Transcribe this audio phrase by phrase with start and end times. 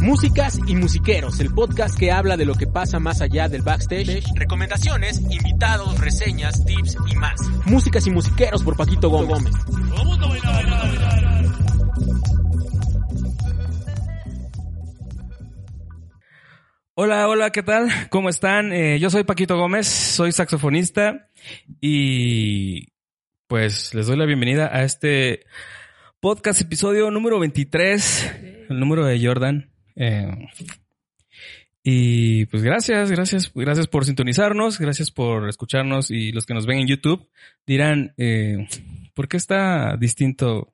[0.00, 4.24] Músicas y Musiqueros, el podcast que habla de lo que pasa más allá del backstage,
[4.34, 7.40] recomendaciones, invitados, reseñas, tips y más.
[7.66, 9.54] Músicas y Musiqueros por Paquito Gómez.
[16.94, 17.88] Hola, hola, ¿qué tal?
[18.10, 18.72] ¿Cómo están?
[18.72, 21.28] Eh, yo soy Paquito Gómez, soy saxofonista
[21.80, 22.88] y
[23.50, 25.44] pues les doy la bienvenida a este
[26.20, 29.72] podcast episodio número 23, el número de Jordan.
[29.96, 30.48] Eh,
[31.82, 36.78] y pues gracias, gracias, gracias por sintonizarnos, gracias por escucharnos y los que nos ven
[36.78, 37.28] en YouTube
[37.66, 38.68] dirán, eh,
[39.14, 40.72] ¿por qué está distinto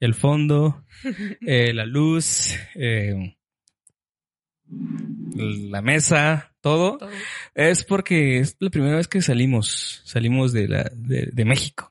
[0.00, 0.82] el fondo,
[1.46, 2.56] eh, la luz,
[5.36, 6.98] la mesa, todo?
[7.54, 11.90] Es porque es la primera vez que salimos, salimos de la, de, de México.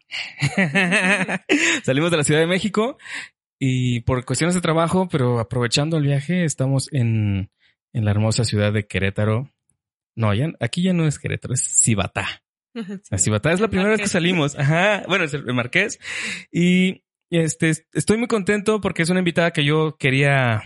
[1.84, 2.98] salimos de la Ciudad de México
[3.60, 7.50] y por cuestiones de trabajo, pero aprovechando el viaje, estamos en,
[7.94, 9.50] en la hermosa ciudad de Querétaro.
[10.16, 12.44] No, ya, aquí ya no es Querétaro, es Cibatá.
[13.10, 14.58] La Cibatá es la primera vez que salimos.
[14.58, 15.04] Ajá.
[15.08, 15.98] Bueno, es el Marqués.
[16.52, 20.64] Y este, estoy muy contento porque es una invitada que yo quería,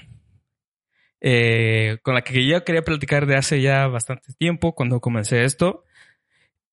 [1.22, 5.84] eh, con la que yo quería platicar de hace ya bastante tiempo cuando comencé esto.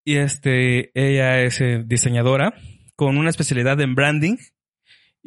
[0.05, 2.55] Y este, ella es eh, diseñadora
[2.95, 4.37] con una especialidad en branding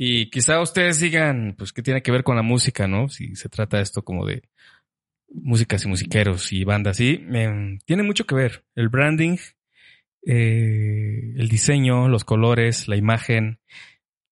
[0.02, 3.10] y quizá ustedes digan, pues, qué tiene que ver con la música, ¿no?
[3.10, 4.44] Si se trata esto como de
[5.28, 7.22] músicas y musiqueros y bandas, sí.
[7.86, 8.64] Tiene mucho que ver.
[8.76, 9.36] El branding,
[10.26, 13.60] eh, el diseño, los colores, la imagen,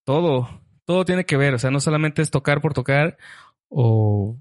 [0.05, 1.53] todo, todo tiene que ver.
[1.53, 3.17] O sea, no solamente es tocar por tocar
[3.67, 4.39] o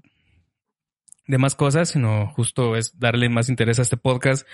[1.27, 4.47] demás cosas, sino justo es darle más interés a este podcast.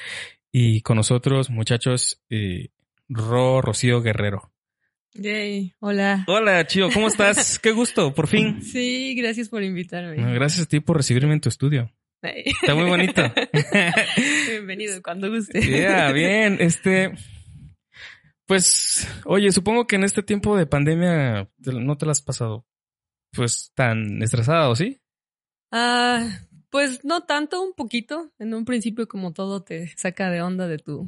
[0.52, 2.70] Y con nosotros, muchachos, eh,
[3.08, 4.52] Ro Rocío Guerrero.
[5.16, 6.26] Yay, hola.
[6.28, 7.60] Hola, Chio, ¿cómo estás?
[7.64, 8.62] Qué gusto, por fin.
[8.64, 10.16] Sí, gracias por invitarme.
[10.34, 11.92] Gracias a ti por recibirme en tu estudio.
[12.22, 13.22] Está muy bonito.
[14.50, 15.62] Bienvenido, cuando guste.
[15.62, 17.14] Yeah, bien, este...
[18.46, 22.66] Pues, oye, supongo que en este tiempo de pandemia no te la has pasado
[23.32, 25.02] pues tan estresado, ¿sí?
[25.72, 26.28] Ah,
[26.74, 28.32] pues no tanto, un poquito.
[28.40, 31.08] En un principio como todo te saca de onda de tu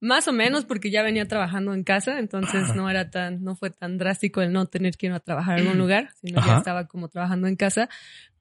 [0.00, 3.70] más o menos porque ya venía trabajando en casa, entonces no era tan, no fue
[3.70, 6.86] tan drástico el no tener que ir a trabajar en algún lugar, sino ya estaba
[6.86, 7.88] como trabajando en casa.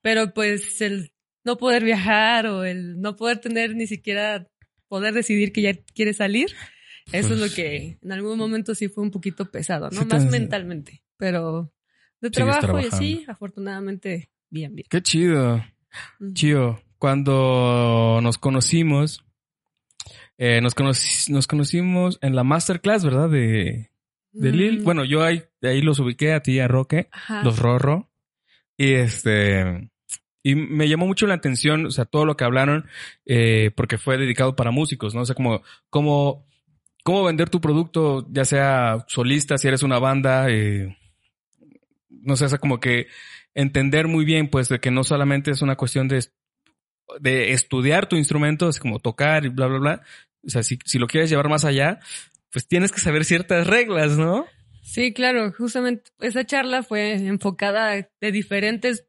[0.03, 1.11] Pero pues el
[1.43, 4.47] no poder viajar o el no poder tener ni siquiera
[4.87, 6.53] poder decidir que ya quiere salir,
[7.11, 10.05] eso es lo que en algún momento sí fue un poquito pesado, ¿no?
[10.05, 11.73] Más mentalmente, pero
[12.21, 14.85] de trabajo y sí, afortunadamente bien, bien.
[14.87, 15.63] Qué chido.
[16.33, 16.81] Chido.
[16.97, 19.25] Cuando nos conocimos,
[20.37, 20.73] eh, nos,
[21.29, 23.29] nos conocimos en la masterclass, ¿verdad?
[23.29, 23.91] De,
[24.31, 24.81] de Lil.
[24.81, 24.83] Mm.
[24.83, 27.09] Bueno, yo ahí, ahí los ubiqué a ti y a Roque,
[27.43, 28.09] los Rorro.
[28.77, 29.89] Y este.
[30.45, 32.85] Y me llamó mucho la atención, o sea, todo lo que hablaron,
[33.25, 35.21] eh, porque fue dedicado para músicos, ¿no?
[35.21, 36.45] O sea, como, como,
[37.03, 40.97] cómo vender tu producto, ya sea solista, si eres una banda, eh,
[42.09, 43.07] no sé, o sea, como que
[43.55, 46.19] entender muy bien, pues, de que no solamente es una cuestión de
[47.19, 50.01] de estudiar tu instrumento, es como tocar y bla, bla, bla.
[50.45, 51.99] O sea, si, si lo quieres llevar más allá,
[52.51, 54.45] pues tienes que saber ciertas reglas, ¿no?
[54.83, 59.05] Sí, claro, justamente esa charla fue enfocada de diferentes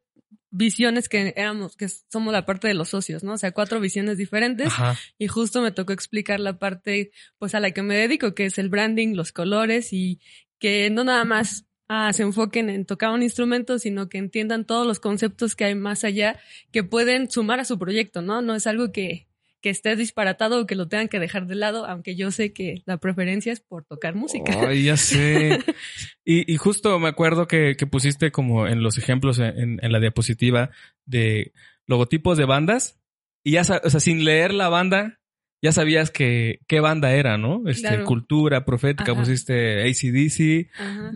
[0.50, 3.32] visiones que éramos, que somos la parte de los socios, ¿no?
[3.32, 4.72] O sea, cuatro visiones diferentes.
[5.18, 8.58] Y justo me tocó explicar la parte, pues, a la que me dedico, que es
[8.58, 10.20] el branding, los colores y
[10.60, 14.86] que no nada más ah, se enfoquen en tocar un instrumento, sino que entiendan todos
[14.86, 16.38] los conceptos que hay más allá
[16.72, 18.42] que pueden sumar a su proyecto, ¿no?
[18.42, 19.26] No es algo que,
[19.60, 22.82] que esté disparatado o que lo tengan que dejar de lado, aunque yo sé que
[22.86, 24.52] la preferencia es por tocar música.
[24.68, 25.58] Ay, ya sé.
[26.24, 30.00] y, y, justo me acuerdo que, que, pusiste como en los ejemplos en, en la
[30.00, 30.70] diapositiva
[31.06, 31.52] de
[31.86, 33.00] logotipos de bandas
[33.44, 35.20] y ya, o sea, sin leer la banda,
[35.64, 37.62] ya sabías que qué banda era, ¿no?
[37.66, 40.68] Este, cultura profética, pusiste ACDC,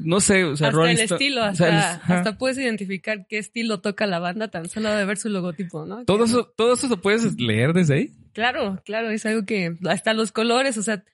[0.03, 4.21] no sé, o sea, hasta el estilo, hasta, hasta, puedes identificar qué estilo toca la
[4.21, 6.03] banda tan solo de ver su logotipo, ¿no?
[6.06, 8.12] Todo eso, todo eso lo puedes leer desde ahí.
[8.33, 11.05] Claro, claro, es algo que hasta los colores, o sea,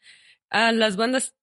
[0.50, 1.34] a las bandas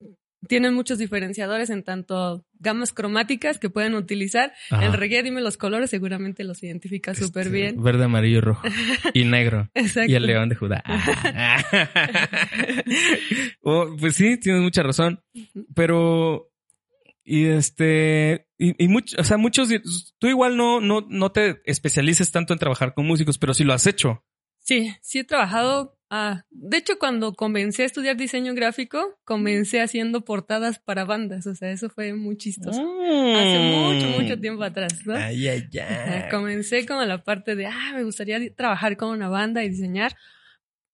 [0.47, 4.53] tienen muchos diferenciadores en tanto gamas cromáticas que pueden utilizar.
[4.69, 7.83] El reggae, dime los colores, seguramente los identifica súper este, bien.
[7.83, 8.67] Verde, amarillo, rojo
[9.13, 9.69] y negro.
[9.73, 10.11] Exacto.
[10.11, 10.83] Y el león de Judá.
[13.61, 15.23] oh, pues sí, tienes mucha razón.
[15.75, 16.51] Pero,
[17.23, 19.69] y este, y, y o sea, muchos,
[20.17, 23.73] tú igual no, no, no te especialices tanto en trabajar con músicos, pero sí lo
[23.73, 24.25] has hecho.
[24.59, 30.25] Sí, sí he trabajado Ah, de hecho, cuando comencé a estudiar diseño gráfico, comencé haciendo
[30.25, 31.47] portadas para bandas.
[31.47, 32.81] O sea, eso fue muy chistoso.
[32.81, 35.15] Hace mucho, mucho tiempo atrás, ¿no?
[35.15, 35.69] Ay, ay.
[36.29, 40.17] Comencé con la parte de, ah, me gustaría trabajar con una banda y diseñar.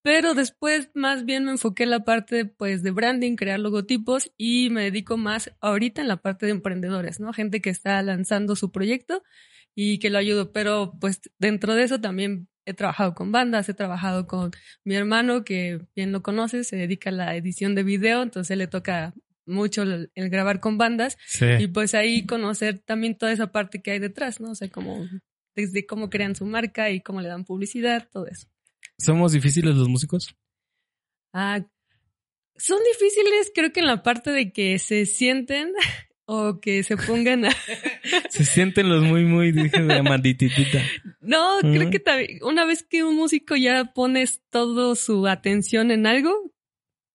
[0.03, 4.69] Pero después más bien me enfoqué en la parte pues de branding, crear logotipos y
[4.69, 7.33] me dedico más ahorita en la parte de emprendedores, ¿no?
[7.33, 9.23] Gente que está lanzando su proyecto
[9.73, 10.51] y que lo ayudo.
[10.51, 14.51] Pero pues dentro de eso también he trabajado con bandas, he trabajado con
[14.83, 18.67] mi hermano que bien lo conoce, se dedica a la edición de video, entonces le
[18.67, 19.13] toca
[19.45, 21.45] mucho el, el grabar con bandas Sí.
[21.59, 24.51] y pues ahí conocer también toda esa parte que hay detrás, ¿no?
[24.51, 25.07] O sea, como
[25.55, 28.47] desde cómo crean su marca y cómo le dan publicidad, todo eso.
[28.99, 30.35] ¿Somos difíciles los músicos?
[31.33, 31.65] Ah,
[32.57, 35.71] son difíciles, creo que en la parte de que se sienten
[36.27, 37.51] o que se pongan a...
[38.29, 40.79] Se sienten los muy, muy, dije, de mandititita.
[41.21, 46.05] No, creo que también, una vez que un músico ya pones todo su atención en
[46.05, 46.53] algo,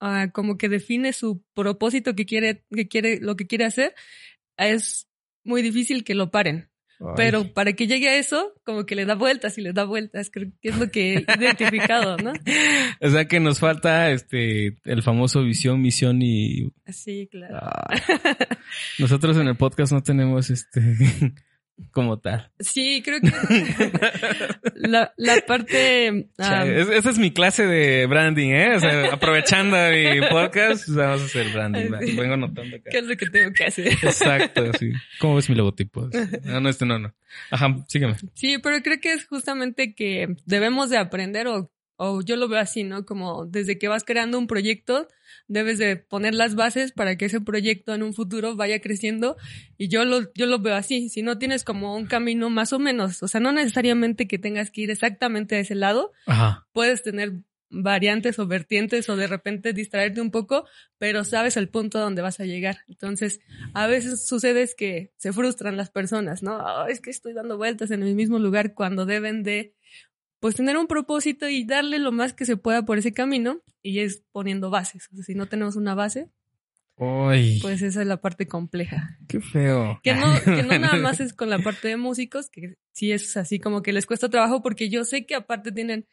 [0.01, 3.95] ah, como que define su propósito que quiere, que quiere, lo que quiere hacer,
[4.57, 5.09] es
[5.45, 6.72] muy difícil que lo paren.
[7.17, 10.31] Pero para que llegue a eso, como que le da vueltas y le da vueltas,
[10.31, 12.33] creo que es lo que he identificado, ¿no?
[13.01, 17.59] O sea que nos falta este el famoso visión, misión y Sí, claro.
[17.61, 17.95] Ah.
[18.99, 20.81] nosotros en el podcast no tenemos este
[21.91, 22.51] como tal.
[22.61, 23.31] Sí, creo que
[24.75, 26.29] la, la parte...
[26.39, 28.77] Ah, es- esa es mi clase de branding, ¿eh?
[28.77, 31.91] O sea, aprovechando mi podcast, vamos a hacer branding.
[32.07, 32.17] Sí.
[32.17, 32.91] Vengo notando acá.
[32.91, 33.89] ¿Qué es lo que tengo que hacer?
[33.89, 34.93] Exacto, sí.
[35.19, 36.09] ¿Cómo ves mi logotipo?
[36.45, 37.15] No, no, este no, no.
[37.51, 38.17] Ajá, sígueme.
[38.35, 42.59] Sí, pero creo que es justamente que debemos de aprender o, o yo lo veo
[42.61, 43.05] así, ¿no?
[43.05, 45.09] Como desde que vas creando un proyecto,
[45.49, 49.37] debes de poner las bases para que ese proyecto en un futuro vaya creciendo
[49.77, 51.09] y yo lo, yo lo veo así.
[51.09, 54.71] Si no tienes como un camino más o menos, o sea, no necesariamente que tengas
[54.71, 56.67] que ir exactamente a ese lado, Ajá.
[56.73, 57.33] puedes tener
[57.75, 60.67] variantes o vertientes o de repente distraerte un poco,
[60.99, 62.79] pero sabes el punto a donde vas a llegar.
[62.87, 63.41] Entonces,
[63.73, 66.59] a veces sucede es que se frustran las personas, ¿no?
[66.59, 69.75] "Ah, es que estoy dando vueltas en el mismo lugar cuando deben de,
[70.43, 74.01] pues, tener un propósito y darle lo más que se pueda por ese camino y
[74.01, 75.09] es poniendo bases.
[75.13, 76.31] O sea, si no tenemos una base,
[76.97, 79.19] Uy, pues esa es la parte compleja.
[79.29, 80.01] qué feo.
[80.03, 83.37] Que no, que no nada más es con la parte de músicos, que sí es
[83.37, 86.09] así como que les cuesta trabajo porque yo sé que aparte tienen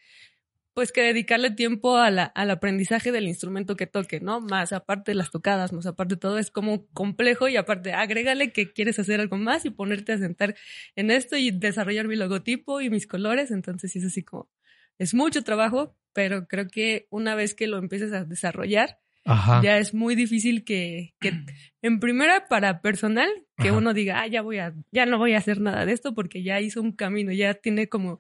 [0.74, 4.40] pues que dedicarle tiempo a la, al aprendizaje del instrumento que toque, ¿no?
[4.40, 8.52] Más aparte de las tocadas, más aparte de todo, es como complejo y aparte agrégale
[8.52, 10.56] que quieres hacer algo más y ponerte a sentar
[10.96, 14.50] en esto y desarrollar mi logotipo y mis colores, entonces es así como,
[14.98, 19.62] es mucho trabajo, pero creo que una vez que lo empieces a desarrollar, Ajá.
[19.62, 21.32] ya es muy difícil que, que
[21.82, 23.78] en primera para personal, que Ajá.
[23.78, 26.44] uno diga, ah, ya voy a, ya no voy a hacer nada de esto porque
[26.44, 28.20] ya hizo un camino, ya tiene como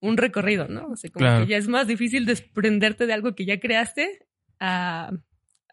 [0.00, 0.88] un recorrido, ¿no?
[0.88, 1.44] O sea, como Claro.
[1.46, 4.26] que ya es más difícil desprenderte de algo que ya creaste
[4.58, 5.10] a,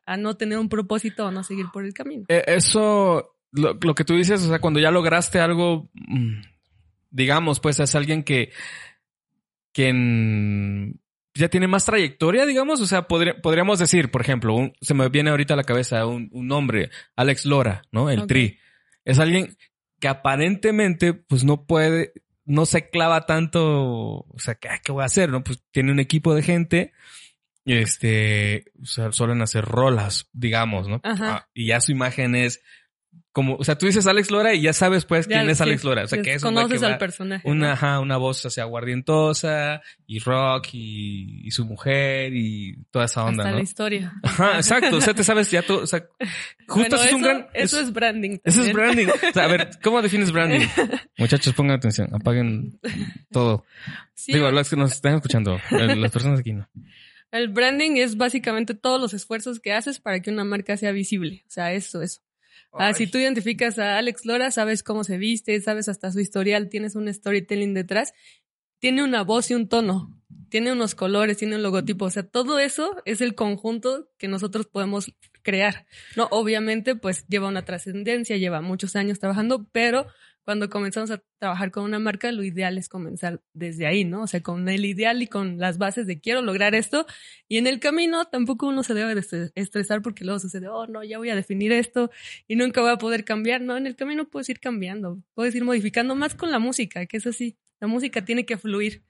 [0.06, 2.26] a no tener un propósito o no seguir por el camino.
[2.30, 6.42] Eh, Eso, lo, lo que tú dices, o sea, cuando ya lograste algo, mm,
[7.12, 8.52] digamos, pues es alguien que,
[9.74, 11.00] que en-
[11.34, 15.08] ya tiene más trayectoria, digamos, o sea, podría- podríamos decir, por ejemplo, un- se me
[15.10, 18.10] viene ahorita a la cabeza un, un nombre, Alex Lora, ¿no?
[18.10, 18.26] El.
[18.26, 18.58] Tri.
[19.06, 19.56] Es alguien
[20.00, 22.12] que aparentemente, pues no puede,
[22.48, 25.30] no se clava tanto, o sea, ¿qué, qué voy a hacer?
[25.30, 26.94] No, pues tiene un equipo de gente,
[27.66, 31.02] este, o sea, suelen hacer rolas, digamos, ¿no?
[31.04, 31.36] Ajá.
[31.36, 32.62] Ah, y ya su imagen es
[33.32, 35.64] como, o sea, tú dices Alex Lora y ya sabes pues Ya, quién es sí,
[35.64, 37.48] Alex Lora, o sea, que es un conoces que al personaje.
[37.48, 37.74] una, ¿no?
[37.74, 43.44] ajá, una voz así aguardientosa y rock y, y su mujer y toda esa onda,
[43.44, 43.58] Hasta ¿no?
[43.58, 44.14] la historia.
[44.24, 44.98] Ajá, exacto.
[44.98, 45.84] O sea, te sabes ya todo.
[45.84, 46.08] O sea,
[46.68, 47.48] justo Bueno, eso es un gran.
[47.54, 48.38] Eso es branding.
[48.44, 49.08] Eso es branding.
[49.08, 50.66] O sea, a ver, ¿cómo defines branding?
[51.18, 52.80] Muchachos, pongan atención, apaguen
[53.32, 53.66] todo.
[54.16, 56.68] Sí, Digo, los que nos están escuchando, las personas aquí no.
[57.32, 61.44] El branding es básicamente todos los esfuerzos que haces para que una marca sea visible.
[61.46, 62.22] O sea, eso, eso.
[62.74, 66.70] Ah, si tú identificas a Alex Lora, sabes cómo se viste, sabes hasta su historial,
[66.70, 68.14] tienes un storytelling detrás,
[68.80, 70.18] tiene una voz y un tono,
[70.50, 72.06] tiene unos colores, tiene un logotipo.
[72.06, 75.86] O sea, todo eso es el conjunto que nosotros podemos crear.
[76.16, 80.08] No, obviamente, pues lleva una trascendencia, lleva muchos años trabajando, pero
[80.48, 84.22] cuando comenzamos a trabajar con una marca, lo ideal es comenzar desde ahí, ¿no?
[84.22, 87.06] O sea, con el ideal y con las bases de quiero lograr esto.
[87.50, 90.88] Y en el camino tampoco uno se debe de estre- estresar porque luego sucede, oh,
[90.88, 92.12] no, ya voy a definir esto
[92.48, 93.60] y nunca voy a poder cambiar.
[93.60, 97.18] No, en el camino puedes ir cambiando, puedes ir modificando más con la música, que
[97.18, 97.58] es así.
[97.82, 99.04] La música tiene que fluir.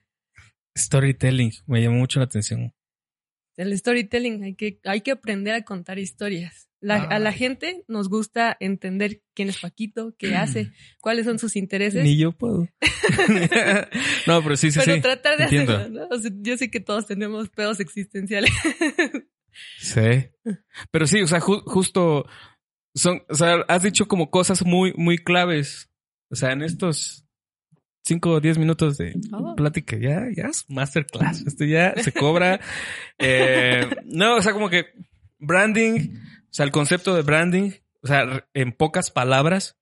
[0.75, 2.74] Storytelling me llamó mucho la atención.
[3.58, 6.67] El storytelling, hay que, hay que aprender a contar historias.
[6.88, 12.03] A la gente nos gusta entender quién es Paquito, qué hace, cuáles son sus intereses.
[12.03, 12.67] Ni yo puedo.
[14.27, 15.01] no, pero sí, sí, pero sí.
[15.01, 15.75] tratar de entiendo.
[15.75, 16.15] hacerlo, ¿no?
[16.15, 18.51] O sea, yo sé que todos tenemos pedos existenciales.
[19.79, 20.27] Sí.
[20.91, 22.25] Pero sí, o sea, ju- justo
[22.93, 25.89] son, o sea, has dicho como cosas muy, muy claves.
[26.29, 27.25] O sea, en estos
[28.03, 29.55] cinco o diez minutos de Oh.
[29.55, 31.46] plática, ya, ya es masterclass.
[31.48, 32.60] Esto ya se cobra.
[33.19, 34.86] Eh, no, o sea, como que
[35.39, 36.19] branding,
[36.50, 39.77] o sea, el concepto de branding, o sea, en pocas palabras,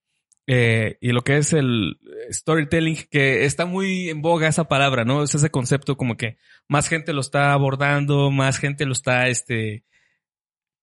[0.48, 1.98] eh, y lo que es el
[2.30, 5.22] storytelling, que está muy en boga esa palabra, ¿no?
[5.22, 9.84] Es ese concepto como que más gente lo está abordando, más gente lo está, este,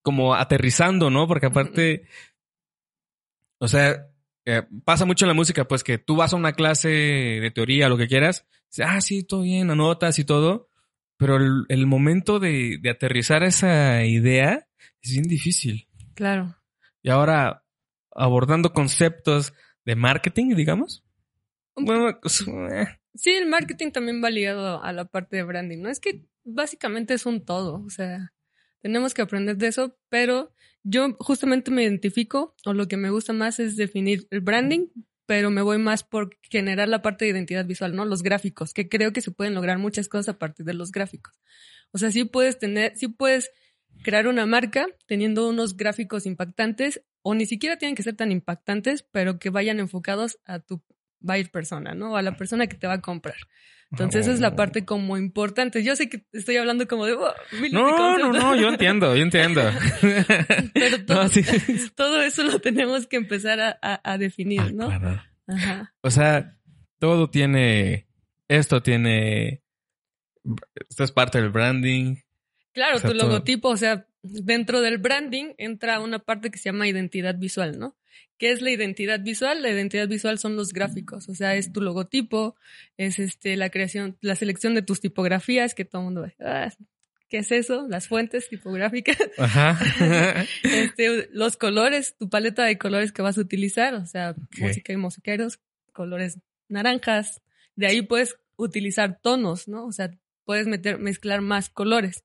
[0.02, 1.28] como aterrizando, ¿no?
[1.28, 2.08] Porque aparte,
[3.60, 4.08] o sea,
[4.46, 7.90] eh, pasa mucho en la música, pues que tú vas a una clase de teoría,
[7.90, 10.68] lo que quieras, dices, ah, sí, todo bien, anotas y todo,
[11.18, 14.68] pero el, el momento de, de aterrizar esa idea
[15.04, 15.88] es bien difícil.
[16.16, 16.56] Claro.
[17.02, 17.64] Y ahora,
[18.12, 19.54] abordando conceptos
[19.86, 21.04] de marketing, digamos.
[21.76, 25.90] Bueno, pues, eh, Sí, el marketing también va ligado a la parte de branding, ¿no?
[25.90, 28.34] Es que básicamente es un todo, o sea,
[28.82, 33.32] tenemos que aprender de eso, pero yo justamente me identifico, o lo que me gusta
[33.32, 34.88] más es definir el branding,
[35.28, 38.04] pero me voy más por generar la parte de identidad visual, ¿no?
[38.04, 41.40] Los gráficos, que creo que se pueden lograr muchas cosas a partir de los gráficos.
[41.92, 43.52] O sea, sí puedes tener, sí puedes
[44.04, 49.04] crear una marca teniendo unos gráficos impactantes, o ni siquiera tienen que ser tan impactantes,
[49.12, 50.82] pero que vayan enfocados a tu
[51.20, 52.18] buyer persona, ¿no?
[52.18, 53.36] A la persona que te va a comprar.
[53.92, 55.84] Entonces, esa es la parte como importante.
[55.84, 57.14] Yo sé que estoy hablando como de...
[57.14, 57.32] "Oh,
[57.72, 59.62] no, no, conceptos", no, yo entiendo, yo entiendo.
[60.74, 61.44] Pero todo, No, sí.
[61.96, 64.88] todo eso lo tenemos que empezar a, a- a definir, Ah, ¿no?
[64.88, 65.22] claro.
[65.48, 65.94] Ajá.
[66.02, 66.58] O sea,
[67.00, 68.08] todo tiene,
[68.48, 69.62] esto tiene,
[70.90, 72.16] esto es parte del branding.
[72.74, 76.58] Claro, O sea, tu todo- logotipo, o sea, dentro del branding entra una parte que
[76.58, 77.96] se llama identidad visual, ¿no?
[78.38, 79.62] ¿Qué es la identidad visual?
[79.62, 82.56] La identidad visual son los gráficos, o sea, es tu logotipo,
[82.98, 86.36] es este la creación, la selección de tus tipografías, que todo el mundo ve.
[86.40, 86.72] "Ah,
[87.30, 87.88] ¿Qué es eso?
[87.88, 89.78] Las fuentes tipográficas, Ajá.
[90.64, 94.98] este, los colores, tu paleta de colores que vas a utilizar, o sea, música y
[94.98, 95.60] musiqueros,
[95.94, 96.40] colores
[96.70, 97.42] naranjas.
[97.76, 99.86] De ahí puedes utilizar tonos, ¿no?
[99.86, 100.12] O sea,
[100.46, 102.24] puedes meter, mezclar más colores.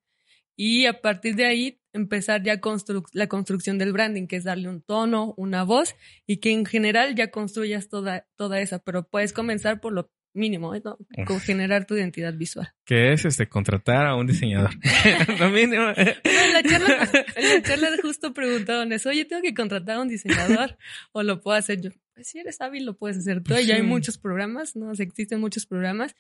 [0.61, 4.69] Y a partir de ahí empezar ya constru- la construcción del branding, que es darle
[4.69, 5.95] un tono, una voz,
[6.27, 10.75] y que en general ya construyas toda, toda esa, pero puedes comenzar por lo mínimo,
[10.85, 10.99] ¿no?
[11.27, 12.69] Con generar tu identidad visual.
[12.85, 14.71] que es este contratar a un diseñador.
[15.39, 15.91] Lo mínimo.
[15.97, 20.09] En la charla, en la charla justo preguntaron eso, oye, tengo que contratar a un
[20.09, 20.77] diseñador
[21.13, 21.91] o lo puedo hacer yo.
[22.15, 24.91] Pues si eres hábil lo puedes hacer tú, ya hay muchos programas, ¿no?
[24.91, 26.17] O sea, existen muchos programas.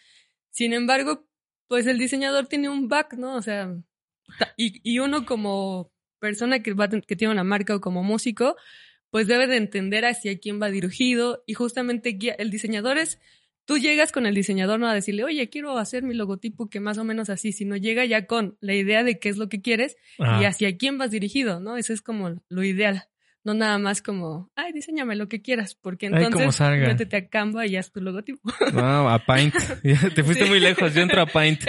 [0.50, 1.26] Sin embargo,
[1.68, 3.34] pues el diseñador tiene un back, ¿no?
[3.36, 3.72] O sea,
[4.56, 8.56] y, y uno como persona que, va, que tiene una marca o como músico,
[9.10, 13.20] pues debe de entender hacia quién va dirigido y justamente el diseñador es,
[13.64, 16.98] tú llegas con el diseñador no a decirle, oye, quiero hacer mi logotipo que más
[16.98, 19.96] o menos así, sino llega ya con la idea de qué es lo que quieres
[20.18, 21.76] Ah, y hacia quién vas dirigido, ¿no?
[21.76, 23.04] Eso es como lo ideal.
[23.48, 26.86] No nada más como, ay, diseñame lo que quieras, porque Ay, entonces salga.
[26.86, 28.42] métete a Canva y haz tu logotipo.
[28.74, 29.54] no, a Paint.
[30.14, 30.50] Te fuiste Sí.
[30.50, 30.92] muy lejos.
[30.92, 31.62] Yo entro a Paint.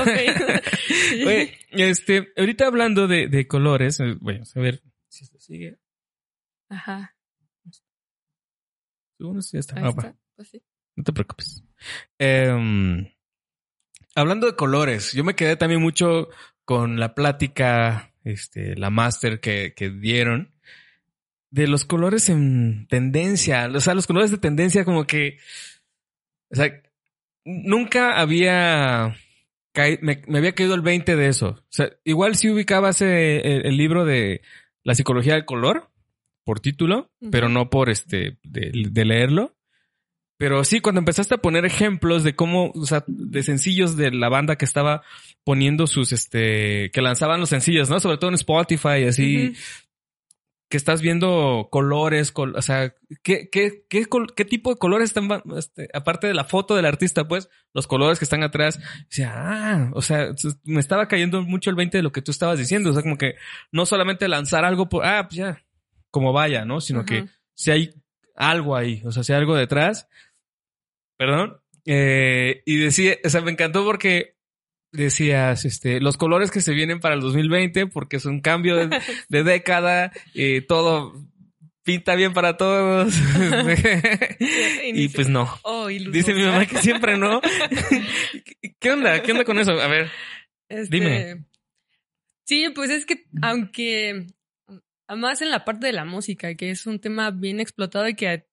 [0.00, 0.70] Ok.
[1.08, 1.24] Sí.
[1.24, 5.78] Oye, este, ahorita hablando de, de colores, eh, bueno, a ver si esto sigue.
[6.68, 7.16] Ajá,
[9.18, 9.76] esto ya está.
[9.78, 10.14] ahí Ah, está.
[10.36, 10.62] Pues sí.
[10.94, 11.64] No te preocupes.
[12.18, 13.10] Em,
[14.14, 16.28] hablando de colores, yo me quedé también mucho
[16.64, 20.52] con la plática, este, la máster que, que dieron
[21.56, 23.68] de los colores en tendencia.
[23.74, 25.38] O sea, los colores de tendencia como que,
[26.50, 26.82] o sea,
[27.44, 29.16] nunca había
[30.02, 31.48] me, me había caído el 20 de eso.
[31.48, 34.42] O sea, igual si ubicabas el, el libro de
[34.84, 35.88] la psicología del color
[36.44, 39.56] por título, pero no por este de, de leerlo.
[40.38, 44.28] Pero sí, cuando empezaste a poner ejemplos de cómo, o sea, de sencillos de la
[44.28, 45.02] banda que estaba
[45.44, 47.98] poniendo sus, este, que lanzaban los sencillos, ¿no?
[48.00, 49.54] Sobre todo en Spotify, así.
[50.68, 52.92] Que estás viendo colores, col- o sea,
[53.22, 54.04] ¿qué, qué, qué,
[54.34, 58.18] qué tipo de colores están, este, aparte de la foto del artista, pues, los colores
[58.18, 58.78] que están atrás?
[58.78, 62.32] O sea, ah, o sea, me estaba cayendo mucho el 20 de lo que tú
[62.32, 63.34] estabas diciendo, o sea, como que
[63.70, 65.64] no solamente lanzar algo por, ah, pues ya,
[66.10, 66.80] como vaya, ¿no?
[66.80, 67.94] Sino que si hay
[68.34, 70.08] algo ahí, o sea, si hay algo detrás.
[71.16, 71.60] Perdón.
[71.84, 74.35] Eh, y decía, o sea, me encantó porque
[74.96, 78.88] decías, este, los colores que se vienen para el 2020, porque es un cambio de,
[79.28, 81.14] de década, eh, todo
[81.82, 83.14] pinta bien para todos.
[84.82, 85.48] y pues no.
[85.62, 85.86] Oh.
[85.86, 87.40] Dice mi mamá que siempre no.
[88.80, 89.22] ¿Qué onda?
[89.22, 89.72] ¿Qué onda con eso?
[89.72, 90.10] A ver.
[90.68, 91.44] Este, Dime.
[92.44, 94.26] Sí, pues es que aunque
[95.08, 98.28] Además en la parte de la música, que es un tema bien explotado y que
[98.28, 98.44] a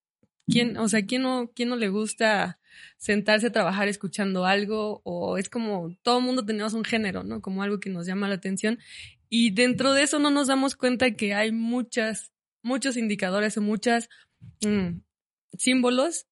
[0.46, 2.60] quién, o sea, quién no, quién no le gusta
[2.98, 7.42] sentarse a trabajar escuchando algo o es como todo mundo tenemos un género, ¿no?
[7.42, 8.80] Como algo que nos llama la atención
[9.36, 14.08] y dentro de eso no nos damos cuenta que hay muchas, muchos indicadores o muchas
[14.64, 15.00] mm,
[15.58, 16.28] símbolos,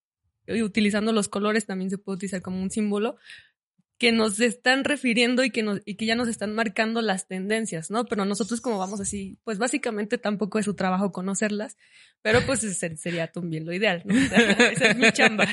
[0.46, 3.16] utilizando los colores también se puede utilizar como un símbolo,
[4.02, 7.88] que nos están refiriendo y que, nos, y que ya nos están marcando las tendencias,
[7.88, 8.04] ¿no?
[8.04, 11.76] Pero nosotros como vamos así, pues básicamente tampoco es su trabajo conocerlas,
[12.20, 12.62] pero pues
[12.98, 14.12] sería también lo ideal, ¿no?
[14.72, 15.46] esa es mi chamba.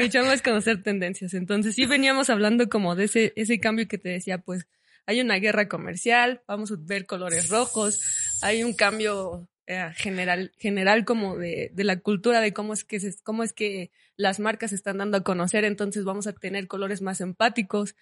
[0.00, 1.34] mi chamba es conocer tendencias.
[1.34, 4.68] Entonces sí veníamos hablando como de ese, ese cambio que te decía, pues
[5.06, 11.04] hay una guerra comercial, vamos a ver colores rojos, hay un cambio eh, general, general
[11.04, 14.70] como de, de, la cultura de cómo es que se, cómo es que las marcas
[14.70, 17.94] se están dando a conocer, entonces vamos a tener colores más empáticos.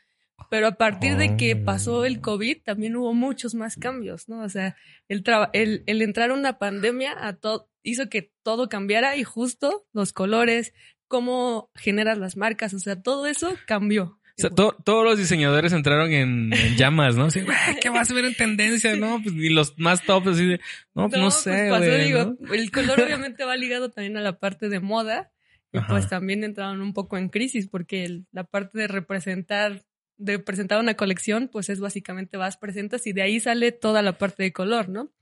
[0.49, 4.41] Pero a partir de que pasó el COVID, también hubo muchos más cambios, ¿no?
[4.45, 4.77] O sea,
[5.09, 5.23] el,
[5.53, 7.37] el, el entrar una pandemia a
[7.83, 10.73] hizo que todo cambiara y justo los colores,
[11.07, 14.19] cómo generas las marcas, o sea, todo eso cambió.
[14.39, 17.25] Sea, todos los diseñadores entraron en, llamas, ¿no?
[17.25, 17.41] Así,
[17.81, 18.95] ¿qué vas a ver en tendencia?
[18.95, 20.61] No, pues y los más tops así de,
[20.95, 24.69] no, pues no, sé, pues digo, el color obviamente va ligado también a la parte
[24.69, 25.33] de moda
[25.73, 29.85] y pues también entraron un poco en crisis porque la parte de representar,
[30.17, 34.19] de presentar una colección, pues es básicamente vas, presentas y de ahí sale toda la
[34.19, 35.13] parte de color, ¿no?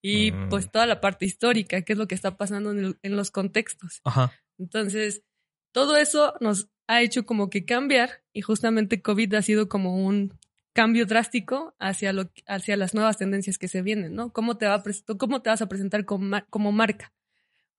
[0.00, 3.32] Y pues toda la parte histórica, qué es lo que está pasando en, en los
[3.32, 4.00] contextos.
[4.04, 4.32] Ajá.
[4.58, 5.24] Entonces,
[5.72, 10.36] todo eso nos ha hecho como que cambiar y justamente COVID ha sido como un
[10.72, 14.32] cambio drástico hacia, lo, hacia las nuevas tendencias que se vienen, ¿no?
[14.32, 14.82] ¿Cómo te, va a
[15.16, 17.12] cómo te vas a presentar como, como marca?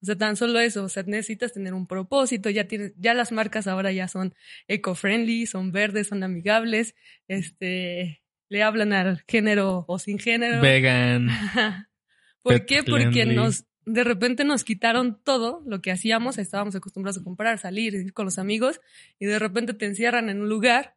[0.00, 3.32] O sea, tan solo eso, o sea, necesitas tener un propósito, ya tienes, ya las
[3.32, 4.34] marcas ahora ya son
[4.66, 6.94] eco-friendly, son verdes, son amigables,
[7.28, 10.62] este, le hablan al género o sin género.
[10.62, 11.28] Vegan.
[12.42, 12.82] ¿Por qué?
[12.82, 17.94] Porque nos, de repente nos quitaron todo lo que hacíamos, estábamos acostumbrados a comprar, salir,
[17.94, 18.80] ir con los amigos,
[19.18, 20.96] y de repente te encierran en un lugar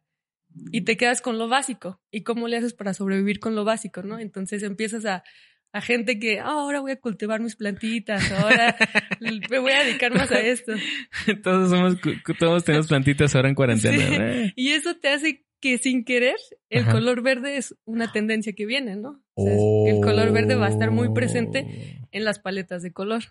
[0.72, 2.00] y te quedas con lo básico.
[2.10, 4.18] ¿Y cómo le haces para sobrevivir con lo básico, no?
[4.18, 5.24] Entonces empiezas a,
[5.72, 8.76] a gente que, ah, ahora voy a cultivar mis plantitas, ahora
[9.50, 10.72] me voy a dedicar más a esto.
[11.42, 11.96] Todos somos,
[12.38, 14.52] todos tenemos plantitas ahora en cuarentena.
[14.56, 16.36] Y eso te hace que sin querer
[16.68, 19.22] el color verde es una tendencia que viene, ¿no?
[19.36, 22.08] El color verde va a estar muy presente oh.
[22.12, 23.24] en las paletas de color.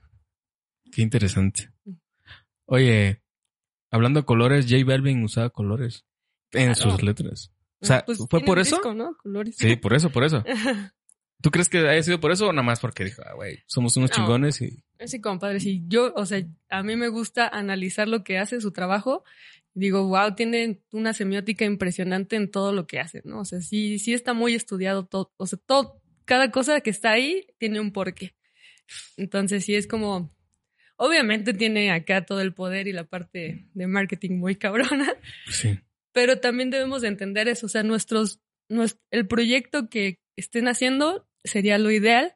[0.92, 1.72] Qué interesante.
[2.66, 3.22] Oye,
[3.92, 6.06] hablando de colores, J Balvin usaba colores
[6.52, 7.52] en sus letras.
[7.82, 8.82] O sea, pues ¿fue por eso?
[9.52, 10.44] Sí, por eso, por eso.
[11.42, 13.96] ¿Tú crees que haya sido por eso o nada más porque dijo, ah, güey, somos
[13.98, 14.84] unos chingones y...
[15.06, 15.84] Sí, compadre, sí.
[15.86, 19.24] Yo, o sea, a mí me gusta analizar lo que hace su trabajo
[19.76, 23.42] digo, wow, tiene una semiótica impresionante en todo lo que hace, ¿no?
[23.42, 27.12] O sea, sí, sí está muy estudiado todo, o sea, todo, cada cosa que está
[27.12, 28.36] ahí tiene un porqué.
[29.18, 30.34] Entonces, sí es como,
[30.96, 35.14] obviamente tiene acá todo el poder y la parte de marketing muy cabrona.
[35.48, 35.80] Sí.
[36.14, 38.40] Pero también debemos de entender eso, o sea, nuestros,
[39.12, 42.36] el proyecto que estén haciendo sería lo ideal,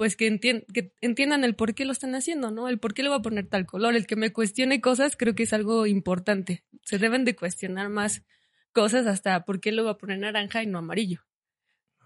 [0.00, 2.70] pues que, que entiendan el por qué lo están haciendo, ¿no?
[2.70, 5.34] El por qué le voy a poner tal color, el que me cuestione cosas, creo
[5.34, 6.64] que es algo importante.
[6.84, 8.24] Se deben de cuestionar más
[8.72, 11.20] cosas hasta por qué le voy a poner naranja y no amarillo.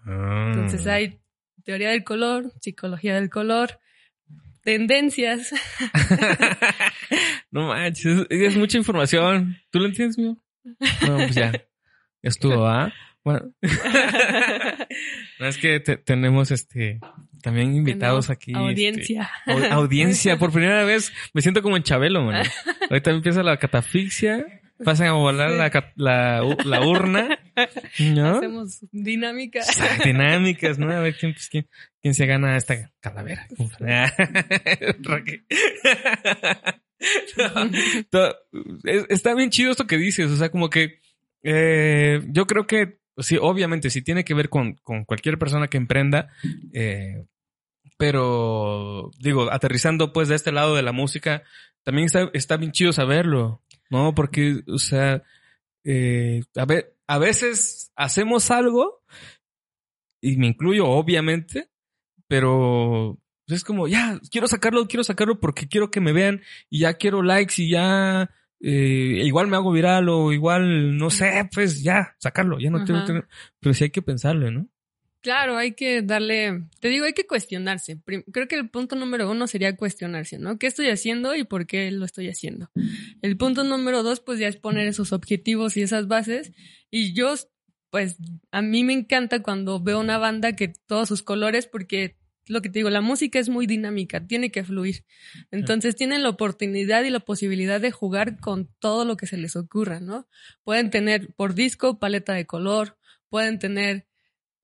[0.07, 0.95] Entonces ah.
[0.95, 1.21] hay
[1.63, 3.79] teoría del color, psicología del color,
[4.65, 5.55] tendencias.
[7.53, 9.57] no manches, es, mucha información.
[9.71, 10.37] ¿Tú lo entiendes, mío?
[11.09, 11.53] No, pues ya.
[12.23, 12.93] Estuvo, ¿ah?
[13.25, 13.53] Bueno.
[15.41, 17.01] no es que tenemos este
[17.43, 18.53] también invitados aquí.
[18.53, 19.31] Este, audiencia.
[19.71, 20.39] audiencia.
[20.39, 22.45] Por primera vez me siento como en Chabelo, man.
[22.91, 24.63] Ahorita empieza la catafixia.
[24.83, 27.39] Pasan a volar la, la, la, urna.
[28.01, 28.37] ¿no?
[28.39, 29.81] Hacemos dinámicas.
[30.05, 30.91] Dinámicas, ¿no?
[30.91, 31.69] A ver quién, pues, quién,
[32.03, 33.47] quién se gana esta calavera.
[39.09, 40.31] está bien chido esto que dices.
[40.31, 40.99] O sea, como que
[41.45, 45.77] eh, yo creo que sí, obviamente, sí tiene que ver con, con cualquier persona que
[45.77, 46.31] emprenda,
[46.73, 47.25] eh,
[47.97, 51.43] pero digo, aterrizando pues de este lado de la música,
[51.83, 54.15] también está, está bien chido saberlo, ¿no?
[54.15, 55.23] Porque, o sea,
[55.85, 56.67] eh, a,
[57.07, 59.03] a veces hacemos algo,
[60.21, 61.69] y me incluyo obviamente,
[62.27, 66.95] pero es como, ya, quiero sacarlo, quiero sacarlo porque quiero que me vean y ya
[66.95, 68.31] quiero likes y ya
[68.67, 73.03] eh, igual me hago viral o igual, no sé, pues ya, sacarlo, ya no tengo,
[73.61, 74.69] pero sí hay que pensarlo, ¿no?
[75.21, 78.01] Claro, hay que darle, te digo, hay que cuestionarse.
[78.33, 80.59] Creo que el punto número uno sería cuestionarse, ¿no?
[80.59, 82.71] ¿Qué estoy haciendo y por qué lo estoy haciendo?
[83.21, 86.53] El punto número dos, pues ya es poner esos objetivos y esas bases.
[86.91, 87.35] Y yo,
[87.91, 88.17] pues,
[88.51, 92.69] a mí me encanta cuando veo una banda que todos sus colores, porque lo que
[92.69, 95.05] te digo, la música es muy dinámica, tiene que fluir.
[95.51, 99.57] Entonces tienen la oportunidad y la posibilidad de jugar con todo lo que se les
[99.57, 100.29] ocurra, ¿no?
[100.63, 104.07] Pueden tener por disco paleta de color, pueden tener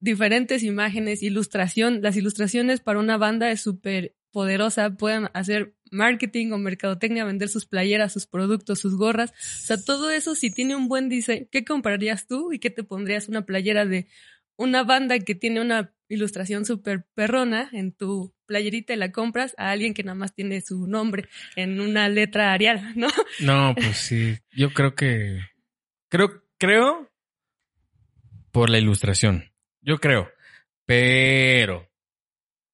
[0.01, 2.03] diferentes imágenes, ilustración.
[2.03, 7.67] Las ilustraciones para una banda es súper poderosa, pueden hacer marketing o mercadotecnia, vender sus
[7.67, 9.31] playeras, sus productos, sus gorras.
[9.31, 12.85] O sea, todo eso, si tiene un buen diseño, ¿qué comprarías tú y qué te
[12.85, 14.07] pondrías una playera de
[14.57, 19.71] una banda que tiene una ilustración súper perrona en tu playerita y la compras a
[19.71, 23.09] alguien que nada más tiene su nombre en una letra arial, ¿no?
[23.41, 24.37] No, pues sí.
[24.53, 25.41] Yo creo que.
[26.09, 27.11] Creo, creo
[28.51, 29.53] por la ilustración.
[29.81, 30.29] Yo creo.
[30.85, 31.89] Pero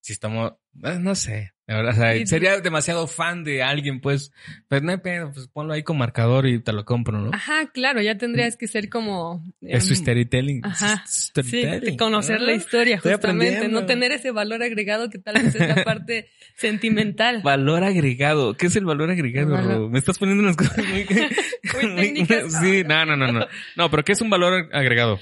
[0.00, 4.32] si estamos, eh, no sé, o sea, sería demasiado fan de alguien, pues,
[4.68, 7.30] pues no hay pedo, pues ponlo ahí con marcador y te lo compro, ¿no?
[7.32, 9.44] Ajá, claro, ya tendrías que ser como...
[9.60, 10.64] Es su em, storytelling.
[10.64, 15.56] Ajá, sí, conocer la ah, historia, justamente, no tener ese valor agregado que tal vez
[15.56, 17.42] es la parte sentimental.
[17.42, 19.88] Valor agregado, ¿qué es el valor agregado?
[19.88, 21.04] Me estás poniendo unas cosas muy...
[21.74, 22.60] muy técnicas.
[22.60, 23.46] sí, no, no, no, no.
[23.76, 25.18] No, pero ¿qué es un valor agregado?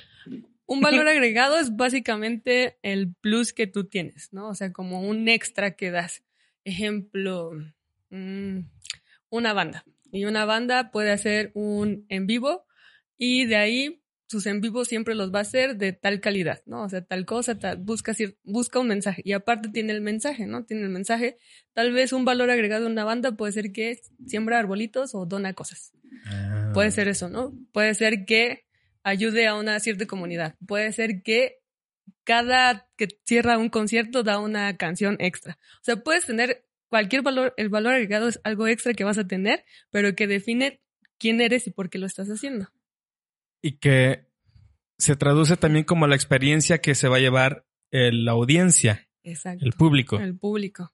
[0.66, 4.48] Un valor agregado es básicamente el plus que tú tienes, ¿no?
[4.48, 6.23] O sea, como un extra que das.
[6.64, 7.52] Ejemplo,
[8.10, 8.58] mm,
[9.30, 9.84] una banda.
[10.12, 12.66] Y una banda puede hacer un en vivo
[13.16, 16.82] y de ahí sus en vivo siempre los va a hacer de tal calidad, ¿no?
[16.84, 19.22] O sea, tal cosa, busca, busca un mensaje.
[19.24, 20.64] Y aparte tiene el mensaje, ¿no?
[20.64, 21.36] Tiene el mensaje.
[21.72, 25.52] Tal vez un valor agregado de una banda puede ser que siembra arbolitos o dona
[25.52, 25.92] cosas.
[26.72, 26.92] Puede ah.
[26.92, 27.52] ser eso, ¿no?
[27.72, 28.64] Puede ser que
[29.02, 30.56] ayude a una cierta comunidad.
[30.66, 31.60] Puede ser que
[32.24, 35.58] cada que cierra un concierto da una canción extra.
[35.80, 39.26] O sea, puedes tener cualquier valor, el valor agregado es algo extra que vas a
[39.26, 40.80] tener, pero que define
[41.18, 42.68] quién eres y por qué lo estás haciendo.
[43.62, 44.26] Y que
[44.98, 49.08] se traduce también como la experiencia que se va a llevar la audiencia.
[49.22, 49.64] Exacto.
[49.64, 50.18] El público.
[50.18, 50.92] El público.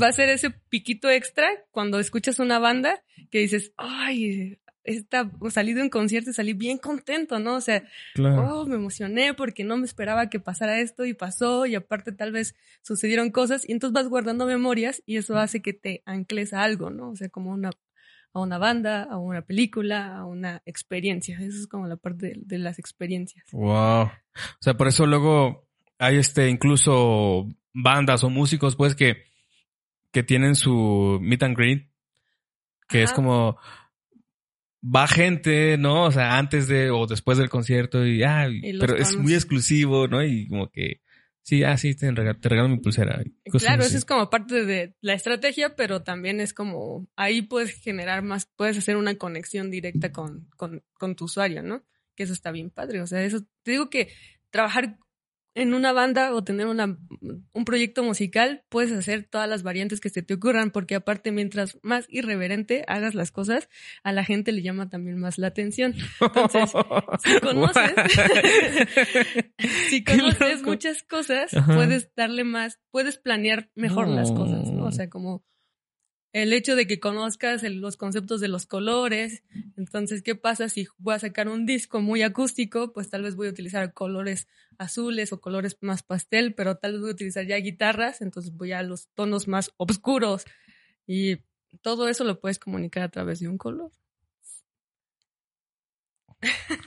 [0.00, 5.72] Va a ser ese piquito extra cuando escuchas una banda que dices, ay, esta, salí
[5.72, 7.56] de un concierto y salí bien contento, ¿no?
[7.56, 7.84] O sea,
[8.18, 12.32] oh, me emocioné porque no me esperaba que pasara esto y pasó y aparte tal
[12.32, 16.62] vez sucedieron cosas y entonces vas guardando memorias y eso hace que te ancles a
[16.62, 17.10] algo, ¿no?
[17.10, 17.70] O sea, como una,
[18.32, 21.38] a una banda, a una película, a una experiencia.
[21.40, 23.46] Eso es como la parte de, de las experiencias.
[23.52, 24.04] Wow.
[24.04, 24.10] O
[24.60, 25.66] sea, por eso luego
[25.98, 29.24] hay este, incluso bandas o músicos, pues, que,
[30.12, 31.90] que tienen su meet and greet,
[32.88, 33.58] que es como,
[34.84, 36.04] va gente, ¿no?
[36.04, 38.48] O sea, antes de o después del concierto y, ah,
[38.80, 40.22] pero es muy exclusivo, ¿no?
[40.22, 41.00] Y como que,
[41.42, 43.22] sí, ah, sí, te regalo, mi pulsera.
[43.44, 48.22] Claro, eso es como parte de la estrategia, pero también es como, ahí puedes generar
[48.22, 51.82] más, puedes hacer una conexión directa con, con, con tu usuario, ¿no?
[52.14, 53.00] Que eso está bien padre.
[53.00, 54.12] O sea, eso, te digo que
[54.50, 54.98] trabajar
[55.54, 56.98] en una banda o tener una,
[57.52, 61.78] un proyecto musical, puedes hacer todas las variantes que se te ocurran, porque aparte, mientras
[61.82, 63.68] más irreverente hagas las cosas,
[64.02, 65.94] a la gente le llama también más la atención.
[66.20, 66.72] Entonces,
[67.22, 67.92] si conoces,
[69.88, 74.86] si conoces muchas cosas, puedes darle más, puedes planear mejor las cosas, ¿no?
[74.86, 75.44] O sea, como
[76.34, 79.44] el hecho de que conozcas los conceptos de los colores.
[79.76, 82.92] Entonces, ¿qué pasa si voy a sacar un disco muy acústico?
[82.92, 87.00] Pues tal vez voy a utilizar colores azules o colores más pastel, pero tal vez
[87.02, 90.44] voy a utilizar ya guitarras, entonces voy a los tonos más oscuros.
[91.06, 91.36] Y
[91.82, 93.92] todo eso lo puedes comunicar a través de un color.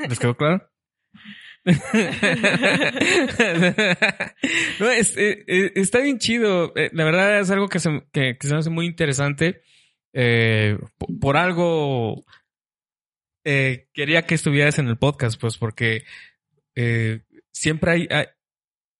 [0.10, 0.69] ¿Les quedó claro?
[4.80, 6.71] no, es, eh, eh, está bien chido.
[6.77, 9.62] Eh, la verdad es algo que se, que, me hace muy interesante.
[11.19, 12.25] por, algo
[13.43, 16.06] quería que estuvieras en el podcast, pues porque
[17.51, 18.08] siempre hay,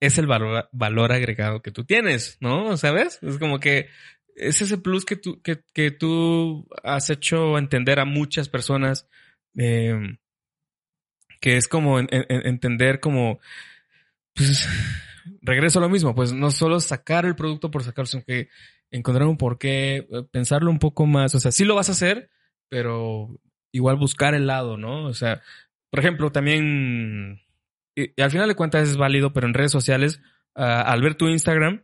[0.02, 2.76] es el valor, valor agregado que tú tienes, ¿no?
[2.76, 3.20] ¿Sabes?
[3.22, 3.88] Es como que
[4.36, 9.08] es ese plus que tú, que, que tú has hecho entender a muchas personas.
[11.40, 13.40] Que es como entender como,
[14.34, 14.68] pues,
[15.42, 18.50] regreso a lo mismo, pues no solo sacar el producto por sacarlo, sino que
[18.92, 22.30] encontrar un porqué, eh, pensarlo un poco más, o sea, sí lo vas a hacer,
[22.70, 23.30] pero
[23.72, 25.06] igual buscar el lado, ¿no?
[25.06, 25.42] O sea,
[25.90, 27.42] por ejemplo, también,
[27.96, 30.22] y, al final de cuentas es válido, pero en redes sociales,
[30.56, 31.84] ah, al ver tu Instagram,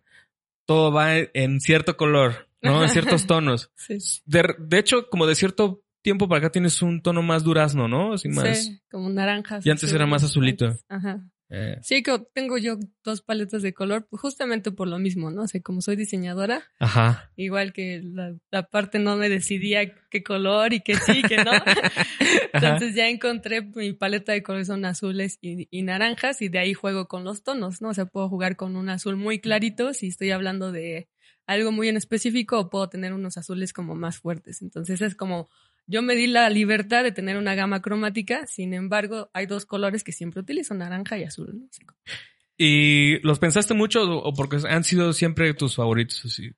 [0.65, 2.83] todo va en cierto color, ¿no?
[2.83, 3.71] En ciertos tonos.
[3.75, 3.97] Sí.
[4.25, 8.13] De, de hecho, como de cierto tiempo para acá tienes un tono más durazno, ¿no?
[8.13, 8.65] Así más.
[8.65, 9.65] Sí, como naranjas.
[9.65, 10.77] Y antes era más azulito.
[10.87, 11.23] Ajá.
[11.49, 15.43] Eh, Sí, que tengo yo dos paletas de color, pues, justamente por lo mismo, ¿no?
[15.43, 17.31] O sea, como soy diseñadora, ajá.
[17.35, 21.51] igual que la, la parte no me decidía qué color y qué sí, qué no.
[22.53, 26.73] Entonces ya encontré mi paleta de colores son azules y, y naranjas y de ahí
[26.73, 27.89] juego con los tonos, ¿no?
[27.89, 31.07] O sea, puedo jugar con un azul muy clarito si estoy hablando de
[31.45, 34.61] algo muy en específico o puedo tener unos azules como más fuertes.
[34.61, 35.49] Entonces es como
[35.87, 40.03] yo me di la libertad de tener una gama cromática, sin embargo, hay dos colores
[40.03, 41.51] que siempre utilizo, naranja y azul.
[41.53, 41.69] ¿no?
[42.57, 46.23] ¿Y los pensaste mucho o porque han sido siempre tus favoritos?
[46.25, 46.51] Así?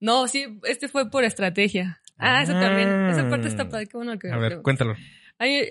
[0.00, 2.00] No, sí, este fue por estrategia.
[2.16, 2.88] Ah, eso también.
[3.06, 3.68] Esa parte está Ah.
[3.68, 3.86] padre.
[3.86, 4.94] Qué bueno que A ver, cuéntalo.
[5.38, 5.70] Hay,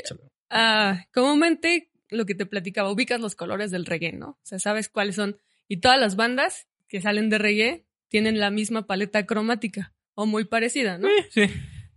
[0.49, 4.29] ah, comúnmente lo que te platicaba, ubicas los colores del reggae, ¿no?
[4.29, 5.37] O sea, sabes cuáles son.
[5.67, 10.45] Y todas las bandas que salen de reggae tienen la misma paleta cromática o muy
[10.45, 11.07] parecida, ¿no?
[11.07, 11.43] Eh, sí.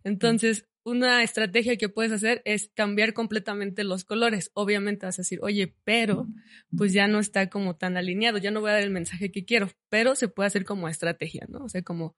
[0.04, 4.52] Entonces, una estrategia que puedes hacer es cambiar completamente los colores.
[4.54, 6.28] Obviamente vas a decir, oye, pero
[6.76, 9.44] pues ya no está como tan alineado, ya no voy a dar el mensaje que
[9.44, 11.64] quiero, pero se puede hacer como estrategia, ¿no?
[11.64, 12.14] O sea, como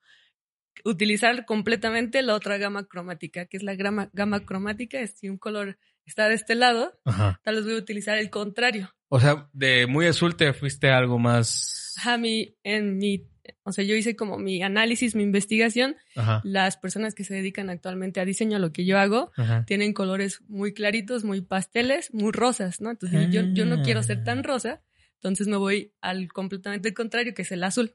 [0.85, 5.39] utilizar completamente la otra gama cromática, que es la gama, gama cromática, es si un
[5.39, 7.41] color está de este lado, Ajá.
[7.43, 8.95] tal vez voy a utilizar el contrario.
[9.09, 11.95] O sea, de muy azul te fuiste a algo más.
[11.97, 13.27] Ajá, mi, en mi,
[13.63, 16.41] o sea, yo hice como mi análisis, mi investigación, Ajá.
[16.45, 19.65] las personas que se dedican actualmente a diseño, a lo que yo hago, Ajá.
[19.67, 22.91] tienen colores muy claritos, muy pasteles, muy rosas, ¿no?
[22.91, 24.83] Entonces yo, yo no quiero ser tan rosa,
[25.15, 27.93] entonces me voy al completamente contrario, que es el azul.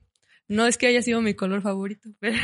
[0.48, 2.38] No es que haya sido mi color favorito, pero,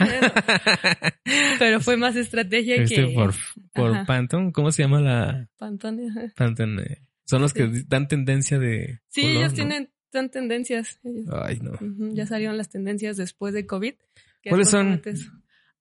[1.60, 3.34] pero fue más estrategia Este que por,
[3.74, 4.06] por.
[4.06, 6.10] Pantone, ¿cómo se llama la Pantone.
[6.36, 7.04] Pantone?
[7.26, 9.02] Son los que dan tendencia de.
[9.10, 9.56] Sí, color, ellos ¿no?
[9.56, 11.00] tienen tan tendencias.
[11.32, 11.74] Ay, no.
[12.14, 13.94] Ya salieron las tendencias después de COVID.
[14.48, 15.02] ¿Cuáles son?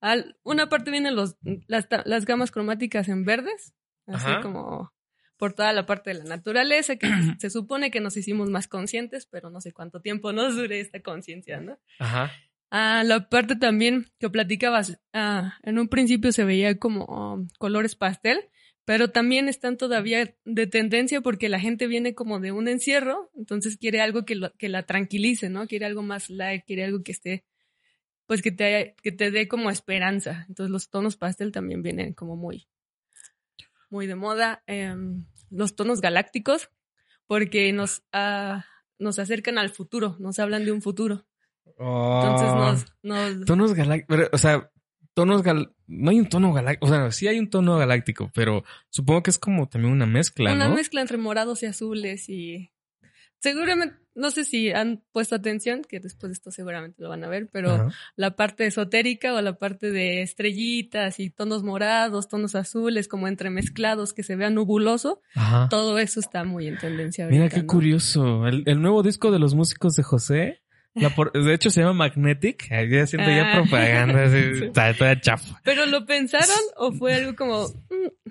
[0.01, 1.37] Al- una parte vienen los,
[1.67, 3.75] las, las gamas cromáticas en verdes,
[4.07, 4.41] así Ajá.
[4.43, 4.93] como
[5.37, 9.27] por toda la parte de la naturaleza, que se supone que nos hicimos más conscientes,
[9.27, 11.79] pero no sé cuánto tiempo nos dure esta conciencia, ¿no?
[11.99, 12.33] Ajá.
[12.71, 17.95] Ah, la parte también que platicabas, ah, en un principio se veía como oh, colores
[17.95, 18.41] pastel,
[18.88, 23.77] pero también están todavía de tendencia porque la gente viene como de un encierro, entonces
[23.77, 25.66] quiere algo que, lo- que la tranquilice, ¿no?
[25.66, 27.44] Quiere algo más light, quiere algo que esté,
[28.27, 30.46] pues que te, que te dé como esperanza.
[30.48, 32.66] Entonces los tonos pastel también vienen como muy,
[33.90, 34.62] muy de moda.
[34.66, 36.70] Em, los tonos galácticos,
[37.27, 38.64] porque nos, ah,
[38.98, 41.27] nos acercan al futuro, nos hablan de un futuro.
[41.66, 42.57] Entonces Oh.
[42.57, 42.87] nos,
[43.37, 44.29] nos Tonos galácticos.
[44.33, 44.70] O sea,
[45.19, 45.73] tonos gal...
[45.87, 46.87] No hay un tono galáctico.
[46.87, 50.53] O sea, sí hay un tono galáctico, pero supongo que es como también una mezcla,
[50.53, 50.75] una ¿no?
[50.75, 52.71] mezcla entre morados y azules y
[53.41, 57.29] seguramente no sé si han puesto atención que después de esto seguramente lo van a
[57.29, 57.89] ver pero Ajá.
[58.17, 64.13] la parte esotérica o la parte de estrellitas y tonos morados tonos azules como entremezclados
[64.13, 65.69] que se vea nubuloso Ajá.
[65.69, 67.67] todo eso está muy en tendencia Mira ahorita, qué ¿no?
[67.69, 68.47] curioso.
[68.49, 70.63] El, el nuevo disco de los músicos de José.
[71.01, 72.71] La por- de hecho, se llama Magnetic.
[72.73, 73.55] Ahí ya haciendo ya Ah.
[73.61, 74.25] propaganda.
[74.25, 74.65] así, Sí.
[74.67, 75.61] Está toda chafa.
[75.65, 78.31] pero lo pensaron o fue algo como mm,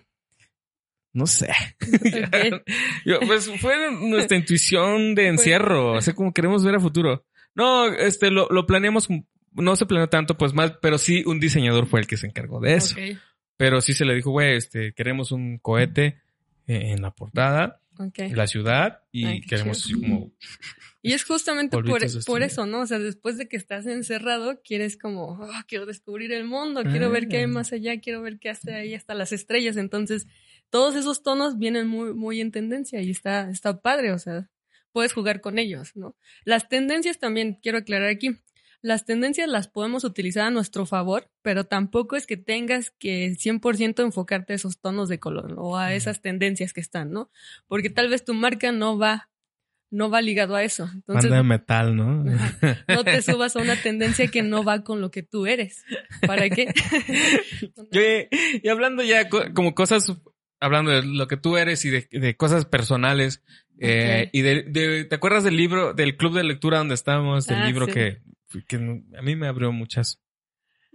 [1.13, 1.49] No sé.
[3.05, 5.93] Yo, pues fue nuestra intuición de encierro.
[5.93, 7.25] O sea, como queremos ver a futuro.
[7.55, 9.07] No, este, lo, lo planeamos.
[9.53, 12.59] No se planeó tanto, pues más, pero sí un diseñador fue el que se encargó
[12.59, 12.95] de eso.
[13.57, 16.19] Pero sí se le dijo, güey, este, queremos un cohete
[16.67, 17.81] en la portada,
[18.35, 20.31] la ciudad, y Ay, queremos así como
[21.01, 21.91] Y es justamente por, de
[22.25, 22.81] por eso, ¿no?
[22.81, 27.09] O sea, después de que estás encerrado, quieres como, "Ah, quiero descubrir el mundo, quiero
[27.11, 27.47] ver qué hay Ah.
[27.47, 29.77] más allá, quiero ver qué hace ahí hasta las estrellas.
[29.77, 30.27] Entonces,
[30.69, 34.49] todos esos tonos vienen muy, muy en tendencia y está, está padre, o sea,
[34.91, 36.15] puedes jugar con ellos, ¿no?
[36.43, 38.31] Las tendencias también, quiero aclarar aquí,
[38.87, 44.01] las tendencias las podemos utilizar a nuestro favor, pero tampoco es que tengas que 100%
[44.03, 45.61] enfocarte a esos tonos de color ¿no?
[45.61, 47.29] o a esas tendencias que están, ¿no?
[47.67, 49.29] Porque tal vez tu marca no va,
[49.91, 50.89] no va ligado a eso.
[50.93, 52.23] Entonces, banda de metal, ¿no?
[52.87, 55.83] No te subas a una tendencia que no va con lo que tú eres.
[56.25, 56.73] ¿Para qué?
[58.63, 60.11] Y hablando ya co- como cosas,
[60.59, 63.43] hablando de lo que tú eres y de, de cosas personales,
[63.79, 67.45] eh, y de, de- ¿te acuerdas del libro, del club de lectura donde estábamos?
[67.47, 67.91] Del Ah, libro sí.
[67.91, 68.21] que,
[68.67, 70.21] que a mí me abrió muchas.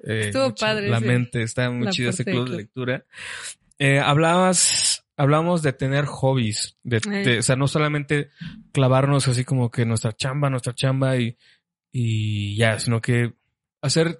[0.04, 3.04] eh, Estuvo mucho padre La ese- mente, está muy chido ese club de lectura.
[3.78, 7.10] Eh, hablabas, hablamos de tener hobbies, de, Eh.
[7.24, 8.30] de- o sea, no solamente
[8.72, 11.36] clavarnos así como que nuestra chamba, nuestra chamba y,
[11.92, 13.34] y ya, sino que
[13.80, 14.18] hacer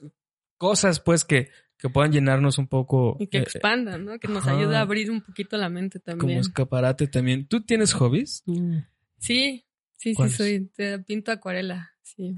[0.59, 4.18] cosas pues que, que puedan llenarnos un poco Y que expandan, ¿no?
[4.21, 4.57] Que nos ajá.
[4.57, 6.38] ayude a abrir un poquito la mente como también.
[6.40, 7.47] escaparate también.
[7.49, 8.45] ¿Tú tienes hobbies?
[9.18, 9.64] Sí,
[9.97, 10.71] sí, sí, soy.
[10.75, 11.91] te- pinto acuarela.
[12.03, 12.35] Sí.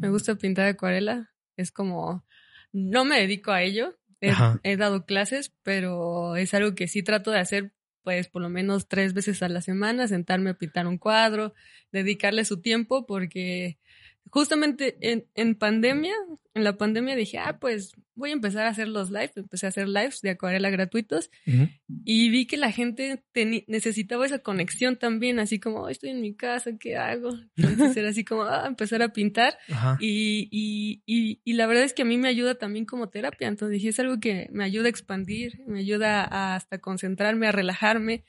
[0.00, 1.30] Me gusta pintar acuarela.
[1.56, 2.24] Es como.
[2.72, 3.96] No me dedico a ello.
[4.20, 8.48] He, he dado clases, pero es algo que sí trato de hacer pues por lo
[8.48, 11.54] menos tres veces a la semana, sentarme a pintar un cuadro,
[11.92, 13.78] dedicarle su tiempo, porque
[14.30, 16.14] justamente en, en pandemia,
[16.54, 19.36] en la pandemia dije, ah, pues voy a empezar a hacer los lives.
[19.36, 21.30] Empecé a hacer lives de acuarela gratuitos
[22.04, 23.24] y vi que la gente
[23.66, 27.30] necesitaba esa conexión también, así como, estoy en mi casa, ¿qué hago?
[27.56, 29.58] Entonces era así como, ah, empezar a pintar.
[30.00, 33.48] Y, y, y, y, la verdad es que a mí me ayuda también como terapia.
[33.48, 37.52] Entonces dije, es algo que me ayuda a expandir, me ayuda a hasta concentrarme, a
[37.52, 38.24] relajarme.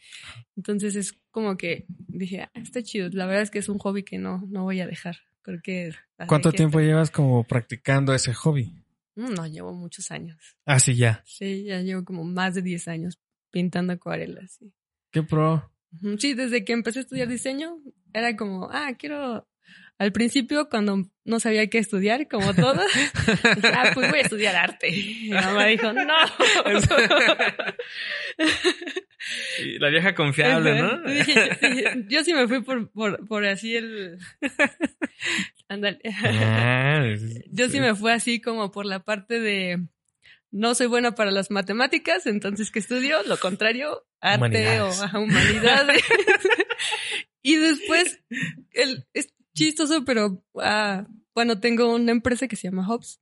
[0.55, 3.09] Entonces es como que dije, ah, está chido.
[3.11, 5.17] La verdad es que es un hobby que no, no voy a dejar.
[6.27, 8.73] ¿Cuánto tiempo llevas como practicando ese hobby?
[9.15, 10.57] Mm, no, llevo muchos años.
[10.65, 11.23] Ah, sí, ya.
[11.25, 14.57] Sí, ya llevo como más de 10 años pintando acuarelas.
[14.59, 14.73] Sí.
[15.11, 15.71] ¿Qué pro?
[16.19, 17.77] Sí, desde que empecé a estudiar diseño,
[18.13, 19.47] era como, ah, quiero
[20.01, 24.55] al principio, cuando no sabía qué estudiar, como todo, dije, ah, pues voy a estudiar
[24.55, 24.89] arte.
[24.89, 26.01] Y mamá dijo, no.
[29.79, 31.01] La vieja confiable, ¿no?
[32.07, 34.17] yo, sí me fui por, por, por así el...
[35.67, 35.99] Ándale.
[36.23, 37.05] Ah,
[37.51, 39.79] yo sí me fui así como por la parte de...
[40.51, 43.23] No soy buena para las matemáticas, entonces ¿qué estudio?
[43.23, 46.03] Lo contrario, arte o humanidades.
[47.41, 48.19] y después,
[48.73, 49.07] el,
[49.53, 53.21] chistoso, pero ah, bueno, tengo una empresa que se llama Hobbs.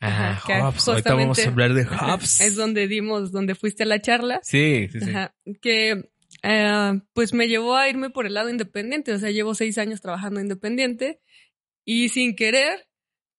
[0.00, 0.88] Ah, Hobbs.
[0.88, 2.40] Ahorita vamos a hablar de Hobbs.
[2.40, 4.40] Es donde dimos, donde fuiste a la charla.
[4.42, 5.12] Sí, sí, sí.
[5.60, 6.10] que
[6.42, 9.12] eh, pues me llevó a irme por el lado independiente.
[9.12, 11.20] O sea, llevo seis años trabajando independiente
[11.84, 12.86] y sin querer,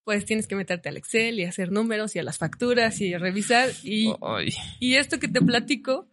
[0.03, 3.69] pues tienes que meterte al Excel y hacer números y a las facturas y revisar.
[3.83, 4.13] Y,
[4.79, 6.09] y esto que te platico,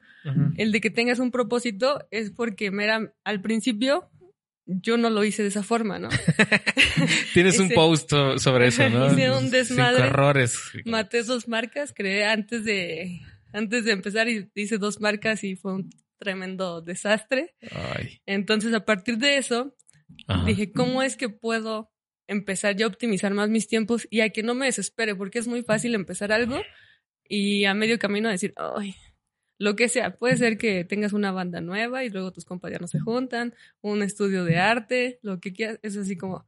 [0.57, 4.11] el de que tengas un propósito, es porque me era, al principio
[4.67, 6.09] yo no lo hice de esa forma, ¿no?
[7.35, 9.13] Tienes un post sobre eso, ¿no?
[9.13, 9.97] Hice un desmadre.
[9.97, 10.59] Cinco errores.
[10.85, 13.21] Maté dos marcas, creé antes de,
[13.53, 17.55] antes de empezar y hice dos marcas y fue un tremendo desastre.
[17.71, 18.21] Ay.
[18.27, 19.77] Entonces, a partir de eso,
[20.45, 21.93] dije, ¿cómo es que puedo
[22.27, 25.15] empezar yo a optimizar más mis tiempos y a que no me desespere?
[25.15, 26.61] Porque es muy fácil empezar algo
[27.29, 28.97] y a medio camino decir, ay,
[29.59, 30.17] lo que sea.
[30.17, 34.45] Puede ser que tengas una banda nueva y luego tus compañeros se juntan, un estudio
[34.45, 35.79] de arte, lo que quieras.
[35.83, 36.47] Es así como,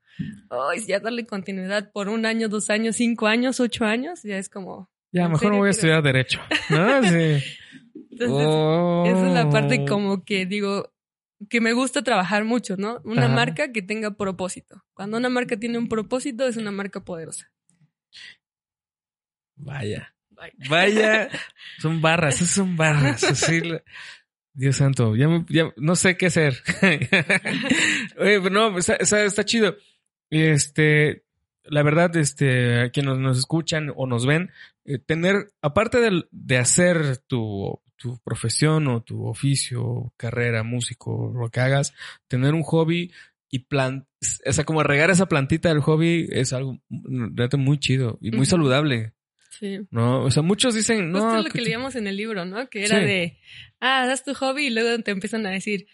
[0.51, 4.49] ay, ya darle continuidad por un año, dos años, cinco años, ocho años, ya es
[4.49, 4.91] como.
[5.11, 6.41] Ya, mejor no voy a estudiar Derecho.
[6.71, 7.03] ¿No?
[7.03, 7.43] Sí.
[8.11, 9.87] Entonces, esa es la parte oh.
[9.87, 10.93] como que digo,
[11.49, 13.01] que me gusta trabajar mucho, ¿no?
[13.05, 14.85] Una marca que tenga propósito.
[14.93, 17.53] Cuando una marca tiene un propósito, es una marca poderosa.
[19.55, 20.15] Vaya.
[20.69, 21.29] Vaya,
[21.79, 23.25] son barras, son barras.
[24.55, 25.29] Dios santo, ya,
[25.77, 26.57] no sé qué hacer.
[28.19, 29.77] Oye, no, está, chido.
[30.31, 31.25] Este,
[31.63, 34.51] la verdad, este, a quienes nos, escuchan o nos ven,
[34.85, 41.51] eh, tener, aparte de, de hacer tu, tu profesión o tu oficio, carrera, músico, lo
[41.51, 41.95] que hagas,
[42.29, 43.13] tener un hobby
[43.51, 44.07] y plan,
[44.47, 49.13] o sea, como regar esa plantita del hobby es algo muy chido y muy saludable.
[49.59, 49.81] Sí.
[49.91, 51.19] No, o sea, muchos dicen, no.
[51.19, 52.69] Esto es lo que, leíamos en el libro, ¿no?
[52.69, 53.39] Que era de,
[53.81, 55.87] ah, das tu hobby y luego te empiezan a decir,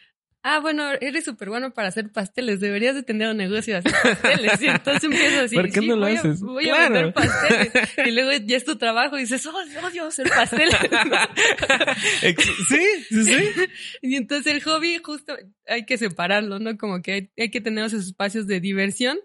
[0.45, 3.93] ah, bueno, eres súper bueno para hacer pasteles, deberías de tener un negocio de hacer
[4.21, 4.63] pasteles.
[4.63, 6.43] Y entonces empiezas a decir, ¿por qué no lo voy haces?
[6.43, 7.73] A, voy a vender pasteles.
[8.07, 10.77] Y luego ya es tu trabajo y dices, oh, odio hacer pasteles.
[12.69, 13.51] sí, sí, sí.
[14.03, 15.35] Y entonces el hobby justo
[15.67, 16.77] hay que separarlo, ¿no?
[16.77, 19.19] Como que hay, hay que tener esos espacios de diversión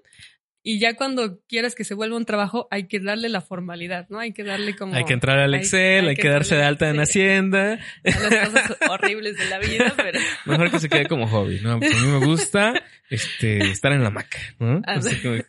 [0.62, 4.20] y ya cuando quieras que se vuelva un trabajo, hay que darle la formalidad, ¿no?
[4.20, 4.94] Hay que darle como...
[4.94, 7.80] Hay que entrar al Excel, hay, que, darse de alta en Hacienda.
[8.04, 10.20] las cosas horribles de la vida, pero...
[10.46, 11.80] Mejor que se quede como hobby, ¿no?
[11.80, 12.74] Pues a mí me gusta
[13.10, 14.82] este, estar en la maca, ¿no?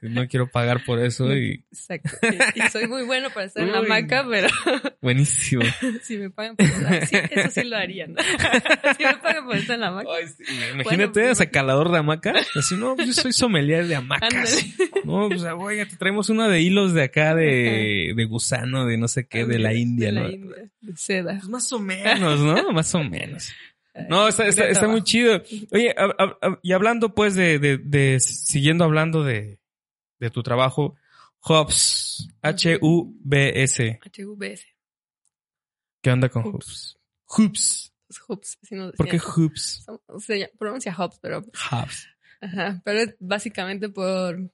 [0.02, 1.64] no quiero pagar por eso y...
[1.70, 2.10] Exacto.
[2.54, 4.48] Y, soy muy bueno para estar en la maca, pero...
[5.02, 5.62] Buenísimo.
[6.02, 8.22] si me pagan por estar, sí, eso sí lo harían, ¿no?
[8.96, 10.10] si me pagan por estar en la hamaca.
[10.74, 12.34] imagínate, bueno, pues, calador de hamaca.
[12.54, 14.64] Así, no, yo soy sommelier de hamacas.
[15.04, 18.96] No, o sea, oiga, te traemos una de hilos de acá de, de gusano, de
[18.96, 20.22] no sé qué, de la India, de ¿no?
[20.22, 21.36] La India, de seda.
[21.38, 22.72] Pues más o menos, ¿no?
[22.72, 23.52] más o menos.
[24.08, 25.42] No, está, está, está muy chido.
[25.72, 25.94] Oye,
[26.62, 29.58] y hablando pues de, de, de, siguiendo hablando de,
[30.18, 30.96] de tu trabajo,
[31.42, 34.00] Hubs, H-U-B-S.
[34.02, 34.66] H-U-B-S.
[36.02, 36.98] ¿Qué onda con Hubs?
[37.26, 37.92] Hubs.
[38.28, 38.58] Hubs.
[38.96, 39.86] ¿Por qué Hubs?
[40.18, 41.38] Se pronuncia Hubs, pero...
[41.38, 42.08] Hubs.
[42.40, 44.50] Ajá, pero es básicamente por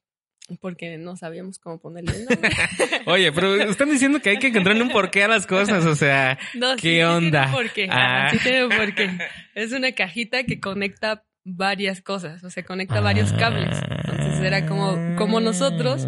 [0.60, 2.50] porque no sabíamos cómo ponerle el nombre.
[3.06, 6.38] Oye, pero están diciendo que hay que encontrarle un porqué a las cosas, o sea,
[6.80, 7.52] ¿qué onda?
[7.52, 8.28] Sí tiene ah.
[8.30, 9.18] Sí tiene porqué.
[9.54, 13.78] Es una cajita que conecta varias cosas, o sea, conecta varios cables.
[13.88, 16.06] Entonces era como, como nosotros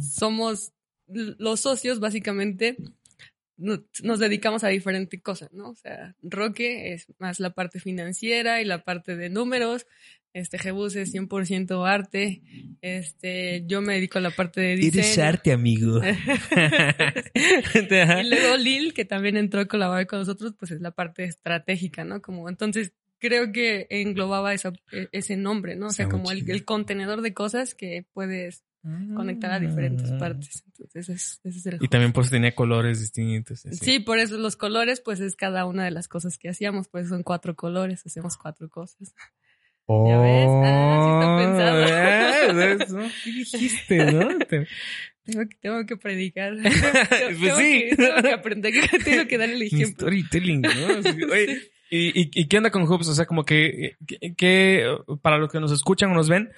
[0.00, 0.72] somos
[1.06, 2.76] los socios, básicamente,
[3.58, 5.70] nos dedicamos a diferentes cosas, ¿no?
[5.70, 9.86] O sea, Roque es más la parte financiera y la parte de números.
[10.38, 12.42] Este Jebus es 100% arte.
[12.80, 15.04] Este, yo me dedico a la parte de diseño.
[15.04, 16.00] Eres arte, amigo.
[17.74, 22.04] y luego Lil, que también entró a colaborar con nosotros, pues es la parte estratégica,
[22.04, 22.22] ¿no?
[22.22, 25.88] Como entonces creo que englobaba esa, e, ese nombre, ¿no?
[25.88, 28.64] O sea, como el, el, contenedor de cosas que puedes
[29.14, 30.18] conectar a diferentes ah.
[30.18, 30.64] partes.
[30.66, 33.60] Entonces, ese, es el Y también por eso tenía colores distintos.
[33.72, 36.88] Sí, por eso los colores, pues es cada una de las cosas que hacíamos.
[36.88, 39.14] Pues son cuatro colores, hacemos cuatro cosas.
[39.90, 40.48] Oh, ¿Ya ves?
[40.50, 41.82] Ah, sí está pensado.
[41.88, 44.28] Eh, ¿Qué dijiste, no?
[45.24, 46.54] Tengo que, tengo que predicar.
[46.62, 47.86] pues sí.
[47.88, 48.74] Que, tengo que aprender,
[49.04, 50.06] tengo que darle el ejemplo.
[50.06, 51.32] Storytelling, ¿no?
[51.32, 53.08] Oye, ¿y, y, y qué onda con Hoops?
[53.08, 56.50] O sea, como que, que, que, para los que nos escuchan o nos ven,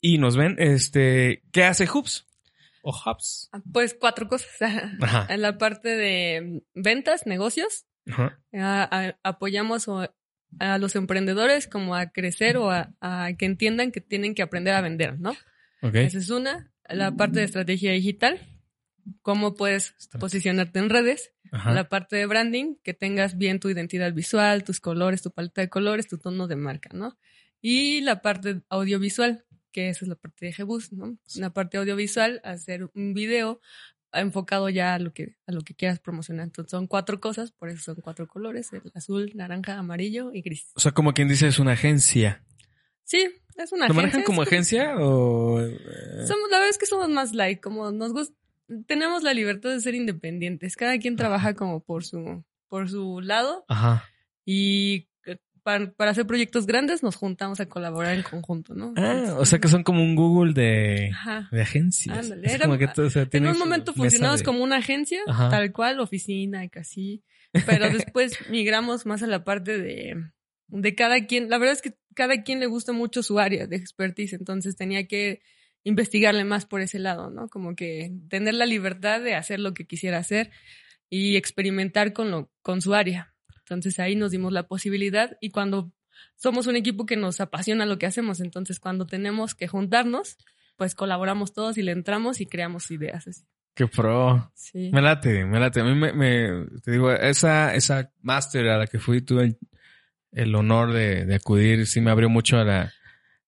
[0.00, 2.26] y nos ven, este, ¿qué hace Hoops?
[2.82, 3.48] O Hubs.
[3.52, 4.48] Ah, pues cuatro cosas.
[5.28, 7.86] En la parte de ventas, negocios,
[9.22, 9.86] apoyamos
[10.58, 12.88] a, los emprendedores como a crecer o a,
[13.38, 15.34] que entiendan que tienen que aprender a vender, ¿no?
[15.82, 16.70] Esa es una.
[16.88, 18.40] La parte de estrategia digital,
[19.22, 21.32] cómo puedes posicionarte en redes.
[21.52, 25.68] La parte de branding, que tengas bien tu identidad visual, tus colores, tu paleta de
[25.68, 27.16] colores, tu tono de marca, ¿no?
[27.60, 31.16] Y la parte audiovisual, que esa es la parte de Jebus, ¿no?
[31.36, 33.60] La parte audiovisual, hacer un video
[34.20, 36.44] enfocado ya a lo que a lo que quieras promocionar.
[36.44, 40.70] Entonces son cuatro cosas, por eso son cuatro colores, el azul, naranja, amarillo y gris.
[40.74, 42.44] O sea, como quien dice es una agencia.
[43.04, 43.88] Sí, es una agencia.
[43.88, 45.78] ¿Lo manejan como agencia o eh?
[46.26, 48.34] Somos la verdad es que somos más light, como nos gusta
[48.86, 50.76] tenemos la libertad de ser independientes.
[50.76, 53.64] Cada quien trabaja como por su por su lado.
[53.68, 54.04] Ajá.
[54.44, 55.08] Y
[55.64, 58.92] para, hacer proyectos grandes nos juntamos a colaborar en conjunto, ¿no?
[58.96, 61.10] Ah, o sea que son como un Google de,
[61.50, 62.30] de agencias.
[62.30, 67.24] en un momento funcionamos como una agencia, tal cual, oficina y casi.
[67.66, 70.22] Pero después migramos más a la parte de,
[70.68, 71.48] de cada quien.
[71.48, 75.06] La verdad es que cada quien le gusta mucho su área de expertise, entonces tenía
[75.06, 75.40] que
[75.82, 77.48] investigarle más por ese lado, ¿no?
[77.48, 80.50] Como que tener la libertad de hacer lo que quisiera hacer
[81.08, 83.33] y experimentar con lo, con su área.
[83.64, 85.92] Entonces ahí nos dimos la posibilidad y cuando
[86.36, 90.36] somos un equipo que nos apasiona lo que hacemos, entonces cuando tenemos que juntarnos,
[90.76, 93.44] pues colaboramos todos y le entramos y creamos ideas así.
[93.74, 94.52] Qué pro.
[94.54, 94.90] Sí.
[94.92, 95.80] Me late, me late.
[95.80, 99.58] A mí me, me te digo, esa, esa máster a la que fui, tuve
[100.30, 102.92] el, honor de, de, acudir, sí me abrió mucho a la,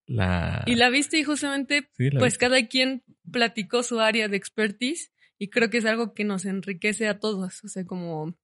[0.06, 0.64] la...
[0.66, 1.88] Y la viste y justamente,
[2.18, 6.44] pues cada quien platicó su área de expertise y creo que es algo que nos
[6.44, 7.62] enriquece a todos.
[7.64, 8.34] O sea, como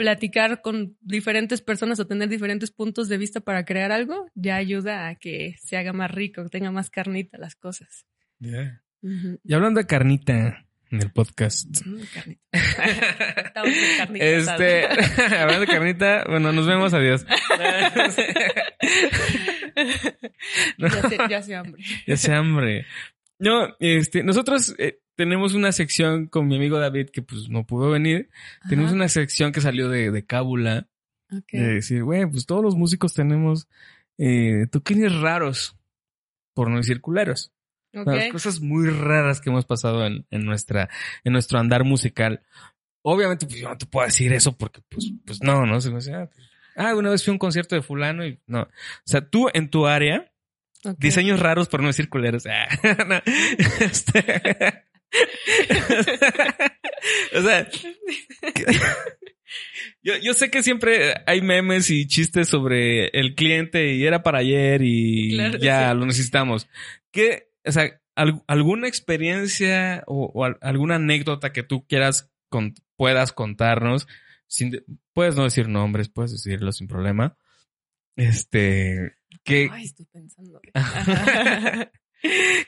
[0.00, 5.08] platicar con diferentes personas o tener diferentes puntos de vista para crear algo, ya ayuda
[5.08, 8.06] a que se haga más rico, que tenga más carnita las cosas.
[8.40, 11.68] Y hablando de carnita en el podcast.
[12.14, 12.40] carnita.
[13.98, 14.86] carnita este,
[15.38, 17.26] hablando de carnita, bueno, nos vemos, adiós.
[21.28, 21.82] ya, se, hambre.
[22.06, 22.86] Ya se hambre.
[23.40, 27.90] No, este, nosotros eh, tenemos una sección con mi amigo David que pues no pudo
[27.90, 28.30] venir.
[28.68, 30.88] Tenemos una sección que salió de, de cábula.
[31.50, 33.68] De decir, güey, pues todos los músicos tenemos
[34.18, 35.76] eh, toquines raros,
[36.54, 37.52] por no decir culeros.
[37.92, 40.88] Las cosas muy raras que hemos pasado en, en, nuestra,
[41.24, 42.42] en nuestro andar musical.
[43.02, 45.80] Obviamente, pues yo no te puedo decir eso porque, pues, pues no, ¿no?
[45.80, 48.62] Se me ah, pues, ah, una vez fui a un concierto de fulano y no.
[48.62, 48.68] O
[49.04, 50.30] sea, tú en tu área,
[50.98, 52.44] Diseños raros por no decir culeros.
[52.46, 53.22] Ah,
[53.80, 54.84] este,
[57.34, 57.62] o sea,
[60.02, 64.38] yo, yo, sé que siempre hay memes y chistes sobre el cliente y era para
[64.38, 66.68] ayer y ya lo necesitamos.
[67.10, 68.00] ¿Qué, o sea,
[68.46, 74.06] alguna experiencia o, alguna anécdota que tú quieras con, puedas contarnos?
[74.46, 77.36] Sin, puedes no decir nombres, puedes decirlo sin problema.
[78.16, 79.14] Este,
[79.44, 79.68] que...
[79.70, 80.60] Ay, estoy pensando.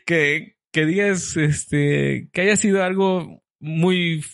[0.07, 4.25] que, que digas, este, que haya sido algo muy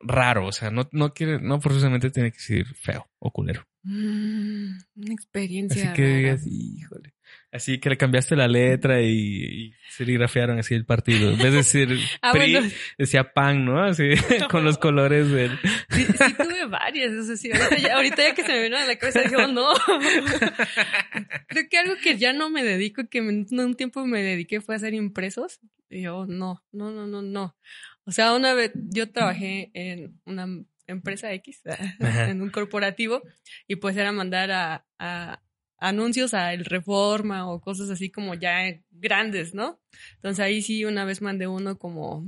[0.00, 3.66] raro, o sea, no, no quiere, no forzosamente tiene que ser feo o culero.
[3.82, 5.92] Mm, una experiencia.
[5.92, 7.14] Así que digas, híjole.
[7.50, 11.30] Así que le cambiaste la letra y, serigrafiaron así el partido.
[11.30, 13.82] En vez de decir ah, PRI, decía PAN, ¿no?
[13.82, 14.10] Así,
[14.50, 15.58] con los colores del...
[15.88, 17.12] Sí, sí tuve varias.
[17.12, 17.50] O sea, sí,
[17.90, 19.72] ahorita, ya, que se me vino a la cabeza, digo, no.
[21.48, 24.74] Creo que algo que ya no me dedico, que en un tiempo me dediqué fue
[24.74, 25.60] a hacer impresos.
[25.88, 27.56] Y yo, no, no, no, no, no.
[28.04, 30.46] O sea, una vez yo trabajé en una
[30.86, 31.62] empresa X,
[31.98, 33.22] en un corporativo,
[33.66, 35.40] y pues era mandar a
[35.78, 38.60] anuncios a el Reforma o cosas así como ya
[38.90, 39.80] grandes, ¿no?
[40.16, 42.26] Entonces ahí sí una vez mandé uno como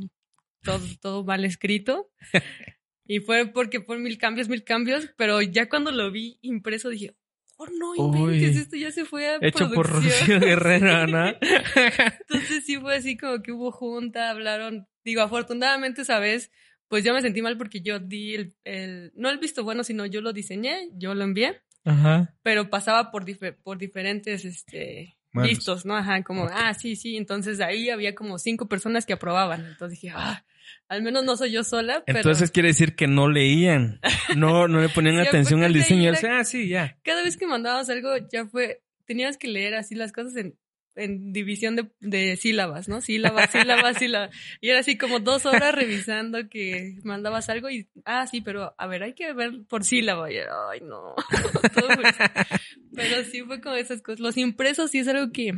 [0.62, 2.11] todo, todo mal escrito.
[3.11, 7.16] Y fue porque por mil cambios, mil cambios, pero ya cuando lo vi impreso dije,
[7.57, 11.26] oh no, inventes, esto ya se fue a Hecho por Rocío Guerrero, ¿no?
[12.20, 14.86] Entonces sí fue así como que hubo junta, hablaron.
[15.05, 16.53] Digo, afortunadamente esa vez,
[16.86, 20.07] pues yo me sentí mal porque yo di el, el no el visto bueno, sino
[20.07, 21.62] yo lo diseñé, yo lo envié.
[21.85, 22.35] Ajá.
[22.43, 23.24] Pero pasaba por,
[23.62, 25.97] por diferentes, este, vistos, ¿no?
[25.97, 27.16] Ajá, como, ah, sí, sí.
[27.16, 29.64] Entonces ahí había como cinco personas que aprobaban.
[29.64, 30.45] Entonces dije, ah,
[30.89, 32.03] al menos no soy yo sola.
[32.07, 32.18] Pero...
[32.18, 34.01] Entonces quiere decir que no leían,
[34.37, 36.12] no, no le ponían atención al diseño.
[36.31, 36.99] ah, sí, ya.
[37.03, 40.57] Cada vez que mandabas algo, ya fue, tenías que leer así las cosas en,
[40.97, 43.01] en división de, de, sílabas, ¿no?
[43.01, 44.30] Sílabas, sílabas, sílabas.
[44.61, 48.86] Y era así como dos horas revisando que mandabas algo y, ah, sí, pero a
[48.86, 50.30] ver, hay que ver por sílaba.
[50.30, 51.14] Y ay, no.
[52.95, 54.20] pero sí fue como esas cosas.
[54.20, 55.53] Los impresos sí es algo que,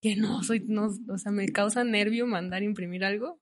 [0.00, 3.40] que no, soy, no, o sea, me causa nervio mandar imprimir algo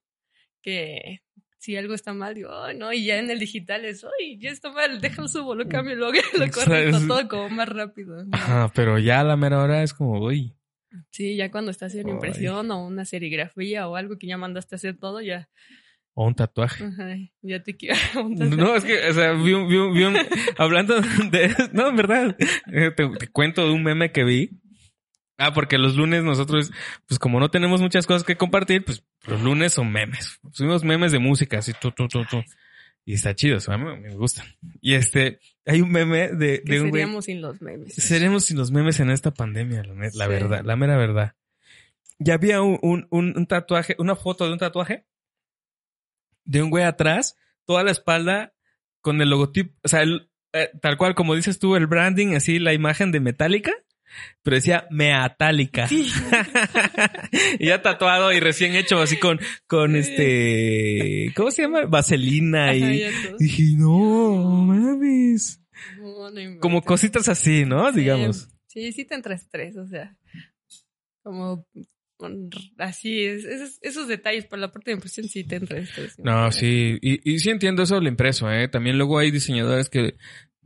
[0.61, 1.21] que
[1.63, 4.49] si algo está mal, digo, ay, no, y ya en el digital es, ay, ya
[4.49, 8.25] está mal, déjalo subo, lo cambio, lo, lo corrijo, todo como más rápido.
[8.33, 10.53] Ajá, pero ya a la mera hora es como, uy.
[11.09, 14.77] Sí, ya cuando estás en impresión o una serigrafía o algo que ya mandaste a
[14.77, 15.49] hacer todo, ya.
[16.15, 16.83] O un tatuaje.
[16.83, 17.97] Ajá, ya te quiero.
[18.27, 20.15] No, es que, o sea, vi un, vi un, vi un
[20.57, 24.51] hablando de, no, en verdad, te, te, cuento de un meme que vi.
[25.37, 26.71] Ah, porque los lunes nosotros,
[27.07, 30.39] pues como no tenemos muchas cosas que compartir, pues los lunes son memes.
[30.51, 32.43] Subimos memes de música, así, tú, tú, tú, tú.
[33.05, 34.45] Y está chido, a mí me gustan.
[34.79, 37.93] Y este, hay un meme de, de un Seríamos sin los memes.
[37.95, 39.83] Seríamos sin los memes en esta pandemia,
[40.13, 41.35] la, verdad, la mera verdad.
[42.19, 45.05] Ya había un, un, un, tatuaje, una foto de un tatuaje
[46.45, 48.53] de un güey atrás, toda la espalda
[49.01, 52.59] con el logotipo, o sea, el, eh, tal cual como dices tú, el branding, así
[52.59, 53.73] la imagen de Metallica
[54.41, 55.87] pero decía meatálica.
[57.59, 61.85] y ya tatuado y recién hecho así con, con este, ¿cómo se llama?
[61.85, 63.09] Vaselina y
[63.39, 65.61] dije, no, mames.
[66.59, 67.91] como cositas así, ¿no?
[67.91, 68.49] Digamos.
[68.67, 70.17] Sí, sí te entra estrés, o sea,
[71.21, 71.67] como
[72.77, 76.17] así, esos, esos detalles por la parte de impresión sí te entra estrés.
[76.19, 78.67] No, sí, y, y sí entiendo eso del impreso, ¿eh?
[78.67, 80.15] También luego hay diseñadores que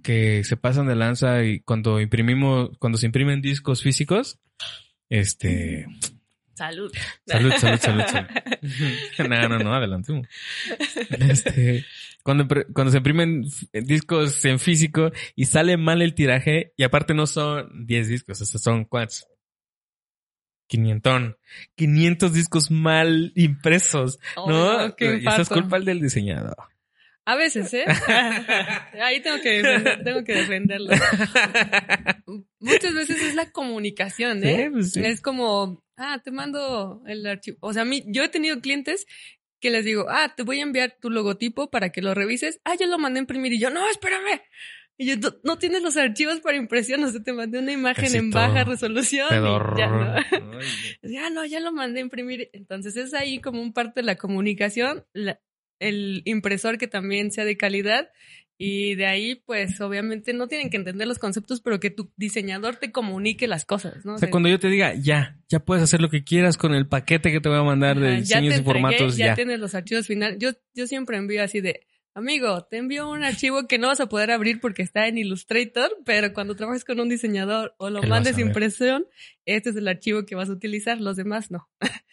[0.07, 4.39] que se pasan de lanza y cuando imprimimos, cuando se imprimen discos físicos,
[5.09, 5.85] este...
[6.53, 6.89] Salud.
[7.25, 8.29] Salud, salud, salud, salud.
[9.29, 10.21] no, no, no, adelante.
[11.09, 11.83] Este,
[12.23, 17.27] cuando, cuando se imprimen discos en físico y sale mal el tiraje, y aparte no
[17.27, 19.27] son 10 discos, estos son cuántos?
[20.67, 21.35] 500.
[21.75, 24.87] 500 discos mal impresos, ¿no?
[24.87, 26.55] y eso es culpa del diseñador.
[27.27, 27.83] A veces, ¿eh?
[29.03, 29.61] Ahí tengo que,
[30.01, 30.93] tengo que defenderlo.
[32.61, 34.69] Muchas veces es la comunicación, ¿eh?
[34.71, 37.57] Pues es como, ah, te mando el archivo.
[37.59, 39.07] O sea, a mí, yo he tenido clientes
[39.59, 42.61] que les digo, ah, te voy a enviar tu logotipo para que lo revises.
[42.63, 44.41] Ah, yo lo mandé a imprimir y yo, no, espérame.
[44.97, 48.31] Y yo, no, tienes los archivos para impresión, o sea, te mandé una imagen en
[48.31, 49.27] baja resolución.
[49.31, 50.15] Y ya no.
[51.03, 52.49] ya no, ya lo mandé a imprimir.
[52.53, 55.05] Entonces es ahí como un parte de la comunicación.
[55.11, 55.41] La,
[55.79, 58.09] el impresor que también sea de calidad
[58.59, 62.77] y de ahí, pues obviamente no tienen que entender los conceptos, pero que tu diseñador
[62.77, 64.15] te comunique las cosas, ¿no?
[64.15, 66.87] O sea, cuando yo te diga, ya, ya puedes hacer lo que quieras con el
[66.87, 69.15] paquete que te voy a mandar de diseños y formatos.
[69.15, 70.39] Ya, ya tienes los archivos finales.
[70.39, 74.09] Yo, yo siempre envío así de, amigo, te envío un archivo que no vas a
[74.09, 78.39] poder abrir porque está en Illustrator, pero cuando trabajes con un diseñador o lo mandes
[78.39, 79.05] impresión,
[79.45, 81.69] este es el archivo que vas a utilizar, los demás no.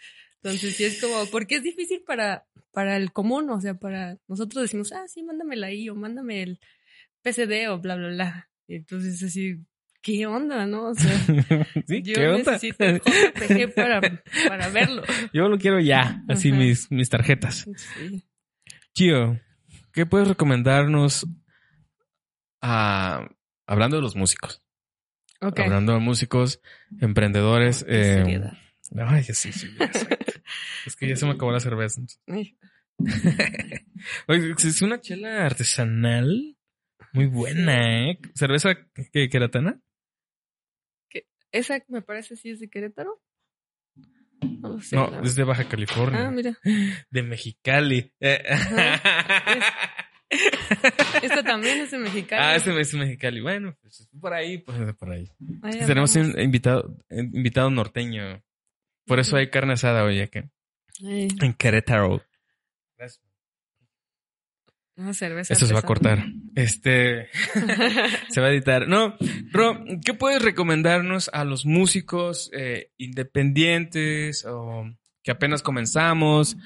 [0.45, 4.61] Entonces sí es como, porque es difícil para, para el común, o sea, para nosotros
[4.62, 6.61] decimos, ah, sí, mándamela ahí o mándame el
[7.22, 8.51] PCD o bla, bla, bla.
[8.68, 9.57] Y entonces así,
[10.03, 10.90] ¿qué onda, no?
[10.90, 11.18] O sea,
[11.88, 12.03] ¿Sí?
[12.03, 12.53] yo ¿Qué onda?
[12.53, 14.03] necesito el JPG para,
[14.47, 15.03] para verlo.
[15.32, 17.66] Yo lo quiero ya, así mis, mis tarjetas.
[17.76, 18.22] Sí.
[18.92, 19.40] Chio,
[19.95, 21.26] ¿qué puedes recomendarnos
[22.61, 23.30] a,
[23.66, 24.62] hablando de los músicos?
[25.40, 25.64] Okay.
[25.64, 26.61] Hablando de músicos,
[27.01, 27.82] emprendedores.
[27.88, 28.51] Eh,
[28.97, 29.68] Ay, sí, sí,
[30.86, 32.01] Es que ya se me acabó la cerveza.
[34.38, 36.57] Es una chela artesanal
[37.12, 38.18] muy buena, ¿eh?
[38.34, 38.76] ¿Cerveza
[39.12, 39.80] qué, queratana?
[41.51, 43.22] ¿Esa me parece sí es de Querétaro?
[44.61, 46.26] No, lo sé, no es de Baja California.
[46.26, 46.59] Ah, mira.
[47.11, 48.12] De Mexicali.
[51.22, 52.42] Esta también es de Mexicali.
[52.45, 53.40] Ah, este es de Mexicali.
[53.40, 55.30] Bueno, pues por ahí, pues por ahí.
[55.86, 58.42] tenemos un invitado, invitado norteño.
[59.07, 60.40] Por eso hay carne asada hoy aquí.
[61.00, 62.22] En Querétaro.
[64.96, 65.55] Una cerveza.
[65.55, 66.24] Eso se va a cortar.
[66.55, 67.28] Este
[68.28, 68.86] se va a editar.
[68.86, 69.16] No,
[69.50, 74.84] Ro, ¿qué puedes recomendarnos a los músicos eh, independientes o
[75.24, 76.57] que apenas comenzamos?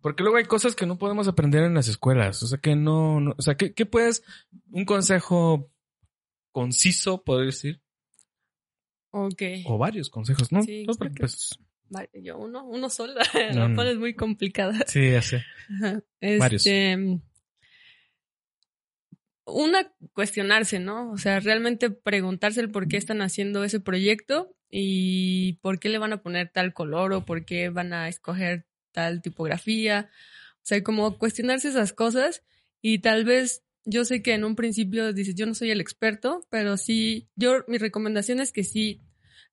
[0.00, 2.42] Porque luego hay cosas que no podemos aprender en las escuelas.
[2.42, 4.22] O sea, que no, no o sea, ¿qué, ¿qué, puedes,
[4.70, 5.70] un consejo
[6.52, 7.82] conciso, poder decir?
[9.10, 9.42] Ok.
[9.66, 10.62] O varios consejos, ¿no?
[10.62, 11.58] Sí, no pues,
[12.12, 13.14] yo uno, uno solo.
[13.54, 13.82] No, no.
[13.82, 14.84] es muy complicada.
[14.86, 15.44] Sí, ya sé.
[16.20, 16.66] Este, varios.
[19.46, 21.10] Una, cuestionarse, ¿no?
[21.10, 25.98] O sea, realmente preguntarse el por qué están haciendo ese proyecto y por qué le
[25.98, 30.10] van a poner tal color o por qué van a escoger tal tipografía.
[30.56, 32.44] O sea, como cuestionarse esas cosas
[32.82, 36.46] y tal vez yo sé que en un principio dices, yo no soy el experto,
[36.50, 39.00] pero sí, yo, mi recomendación es que sí,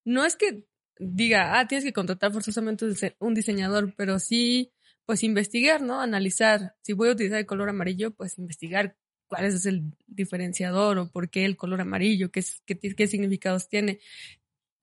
[0.03, 0.65] no es que
[0.99, 2.85] diga, ah, tienes que contratar forzosamente
[3.19, 4.71] un diseñador, pero sí,
[5.05, 6.01] pues investigar, ¿no?
[6.01, 6.75] Analizar.
[6.81, 8.95] Si voy a utilizar el color amarillo, pues investigar
[9.27, 13.99] cuál es el diferenciador o por qué el color amarillo, qué, qué, qué significados tiene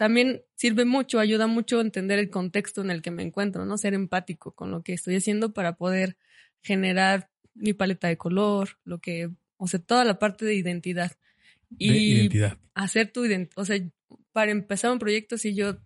[0.02, 3.78] también sirve mucho, ayuda mucho a entender el contexto en el que me encuentro, ¿no?
[3.78, 6.16] Ser empático con lo que estoy haciendo para poder
[6.60, 11.12] generar mi paleta de color, lo que, o sea, toda la parte de identidad.
[11.78, 12.58] Y identidad.
[12.74, 13.78] hacer tu identidad, o sea,
[14.32, 15.78] para empezar un proyecto, si yo,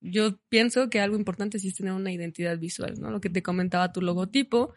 [0.00, 3.10] yo pienso que algo importante sí es tener una identidad visual, ¿no?
[3.10, 4.74] Lo que te comentaba tu logotipo,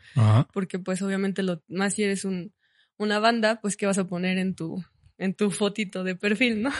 [0.53, 2.53] porque pues obviamente lo más si eres un,
[2.97, 4.83] una banda, pues qué vas a poner en tu,
[5.17, 6.71] en tu fotito de perfil, ¿no?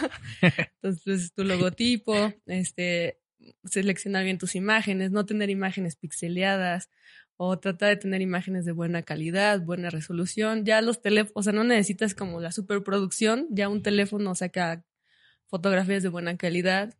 [0.81, 3.19] Entonces, tu logotipo, este,
[3.65, 6.89] seleccionar bien tus imágenes, no tener imágenes pixeleadas
[7.35, 10.65] o tratar de tener imágenes de buena calidad, buena resolución.
[10.65, 14.83] Ya los teléfonos, o sea, no necesitas como la superproducción, ya un teléfono saca
[15.45, 16.95] fotografías de buena calidad,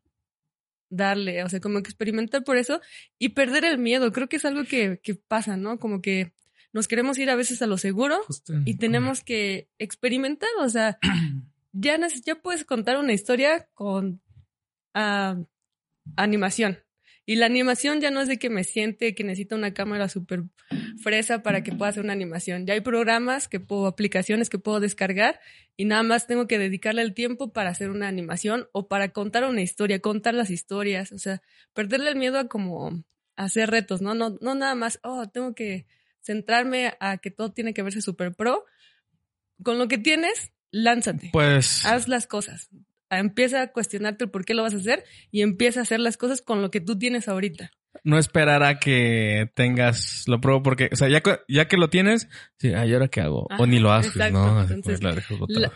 [0.90, 2.82] darle, o sea, como que experimentar por eso
[3.20, 4.12] y perder el miedo.
[4.12, 5.80] Creo que es algo que, que pasa, ¿no?
[5.80, 6.34] Como que
[6.74, 8.20] nos queremos ir a veces a lo seguro
[8.66, 11.00] y tenemos que experimentar, o sea,
[11.72, 14.22] ya, ya puedes contar una historia con
[14.94, 15.38] ah,
[16.16, 16.80] animación.
[17.26, 20.44] Y la animación ya no es de que me siente que necesita una cámara súper
[20.98, 22.66] fresa para que pueda hacer una animación.
[22.66, 25.40] Ya hay programas que puedo, aplicaciones que puedo descargar
[25.76, 29.46] y nada más tengo que dedicarle el tiempo para hacer una animación o para contar
[29.46, 31.12] una historia, contar las historias.
[31.12, 31.42] O sea,
[31.74, 33.04] perderle el miedo a como
[33.36, 34.16] hacer retos, ¿no?
[34.16, 35.86] No, no nada más, oh, tengo que
[36.22, 38.66] centrarme a que todo tiene que verse super pro.
[39.64, 41.30] Con lo que tienes, lánzate.
[41.34, 41.86] Pues.
[41.86, 42.70] Haz las cosas.
[43.10, 46.18] Empieza a cuestionarte el por qué lo vas a hacer y empieza a hacer las
[46.18, 47.72] cosas con lo que tú tienes ahorita
[48.04, 52.30] no esperar a que tengas lo pruebo porque, o sea, ya, ya que lo tienes,
[52.58, 53.48] sí, ay, ahora qué hago?
[53.58, 54.62] o ni lo haces, ¿no?
[54.62, 55.00] Entonces,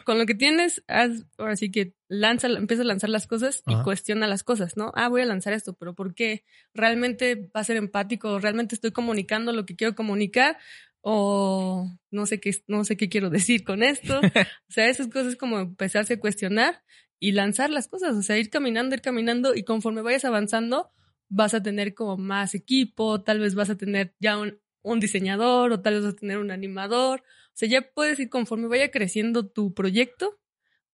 [0.06, 3.76] con lo que tienes, haz, ahora sí que lanza, empieza a lanzar las cosas y
[3.84, 4.92] cuestiona las cosas, ¿no?
[4.96, 6.44] Ah, voy a lanzar esto, pero ¿por qué?
[6.74, 8.40] ¿Realmente va a ser empático?
[8.40, 10.58] ¿Realmente estoy comunicando lo que quiero comunicar?
[11.04, 14.20] O no sé qué, no sé qué quiero decir con esto.
[14.70, 16.84] o sea, esas cosas como empezarse a cuestionar
[17.22, 20.90] y lanzar las cosas, o sea, ir caminando, ir caminando y conforme vayas avanzando,
[21.30, 25.72] vas a tener como más equipo, tal vez vas a tener ya un, un diseñador
[25.72, 27.22] o tal vez vas a tener un animador.
[27.22, 30.40] O sea, ya puedes ir conforme vaya creciendo tu proyecto,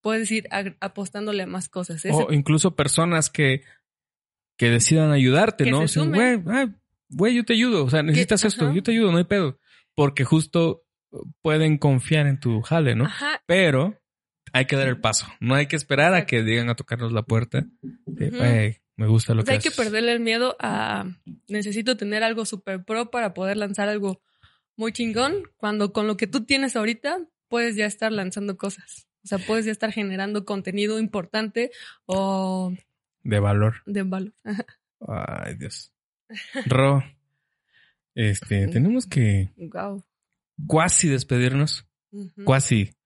[0.01, 0.49] puedes ir
[0.81, 2.03] apostándole a más cosas.
[2.11, 3.63] O incluso personas que,
[4.57, 5.79] que decidan ayudarte, ¿no?
[5.79, 6.43] O güey,
[7.07, 7.85] güey, yo te ayudo.
[7.85, 9.61] O sea, necesitas esto, yo te ayudo, no hay pedo.
[9.95, 10.83] Porque justo
[11.41, 13.05] pueden confiar en tu jale, ¿no?
[13.05, 13.41] Ajá.
[13.45, 13.97] Pero
[14.57, 15.27] hay que dar el paso.
[15.39, 17.65] No hay que esperar a que digan a tocarnos la puerta.
[18.05, 21.05] Me gusta lo que Hay que perderle el miedo a
[21.47, 24.21] necesito tener algo super pro para poder lanzar algo
[24.75, 29.07] muy chingón, cuando con lo que tú tienes ahorita puedes ya estar lanzando cosas.
[29.23, 31.71] O sea, puedes ya estar generando contenido importante
[32.05, 32.73] o...
[33.23, 33.83] De valor.
[33.85, 34.33] De valor.
[35.07, 35.93] Ay, Dios.
[36.65, 37.03] Ro,
[38.15, 39.51] este, tenemos que...
[39.57, 40.03] Wow.
[40.65, 41.85] Cuasi despedirnos.
[42.43, 42.96] Cuasi.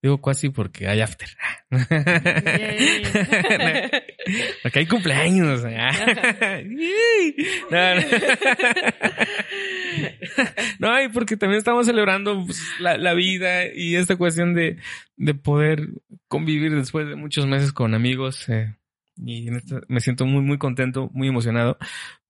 [0.00, 1.28] Digo casi porque hay after.
[4.62, 5.62] porque hay cumpleaños.
[10.78, 14.78] no, y porque también estamos celebrando pues, la, vida y esta cuestión de,
[15.16, 15.88] de, poder
[16.28, 18.48] convivir después de muchos meses con amigos.
[18.48, 18.76] Eh,
[19.16, 19.48] y
[19.88, 21.76] me siento muy, muy contento, muy emocionado.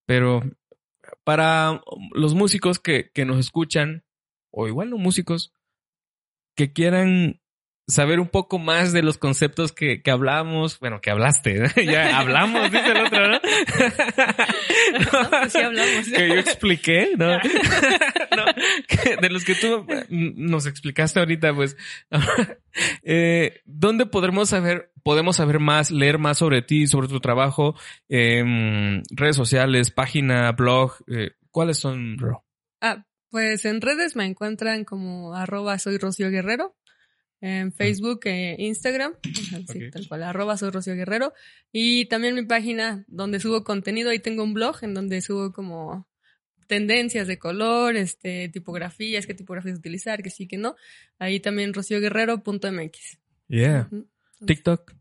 [0.06, 0.42] Pero
[1.22, 4.04] para los músicos que, que nos escuchan,
[4.50, 5.52] o igual no músicos,
[6.56, 7.42] que quieran
[7.88, 12.70] saber un poco más de los conceptos que, que hablamos, bueno, que hablaste, ya hablamos,
[12.70, 13.40] dice el otro, ¿no?
[15.30, 16.08] Pues sí hablamos.
[16.08, 17.38] que yo expliqué, ¿no?
[17.38, 18.44] no
[19.20, 21.76] de los que tú nos explicaste ahorita, pues,
[23.02, 27.74] eh, ¿dónde podremos saber, podemos saber más, leer más sobre ti, sobre tu trabajo,
[28.10, 32.44] eh, redes sociales, página, blog, eh, ¿cuáles son, bro?
[32.82, 36.77] Ah, pues en redes me encuentran como arroba soy Rocío Guerrero
[37.40, 39.14] en Facebook e Instagram,
[39.92, 41.32] tal cual, arroba soy Rocío Guerrero.
[41.72, 46.08] Y también mi página donde subo contenido, ahí tengo un blog en donde subo como
[46.66, 50.76] tendencias de color, este, tipografías, qué tipografías utilizar, que sí, que no.
[51.18, 53.18] Ahí también rocioguerrero.mx.
[53.48, 53.88] Yeah.
[54.44, 54.97] TikTok.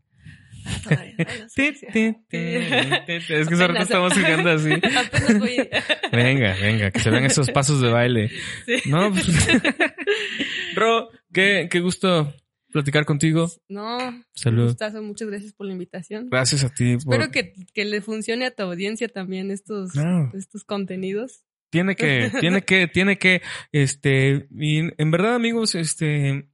[0.68, 2.16] No sé.
[2.28, 4.70] Es que ahorita estamos jugando así.
[5.38, 5.68] Voy.
[6.12, 8.30] Venga, venga, que se vean esos pasos de baile.
[8.66, 8.88] Sí.
[8.88, 9.26] No, pues...
[10.74, 12.32] Ro, qué, qué gusto
[12.72, 13.50] platicar contigo.
[13.68, 13.98] No,
[14.34, 14.62] Salud.
[14.62, 16.28] un gustazo, muchas gracias por la invitación.
[16.30, 16.96] Gracias a ti.
[16.98, 19.92] por- Espero que, que le funcione a tu audiencia también estos,
[20.34, 21.44] estos contenidos.
[21.70, 23.42] Tiene que, tiene que, tiene que,
[23.72, 26.48] este, y en verdad, amigos, este,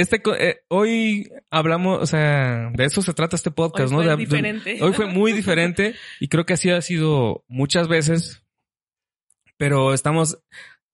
[0.00, 4.02] este, eh, hoy hablamos, o sea, de eso se trata este podcast, Hoy ¿no?
[4.02, 4.78] fue De- de- diferente.
[4.82, 8.42] hoy fue muy diferente y creo que así ha sido muchas veces,
[9.56, 10.38] pero estamos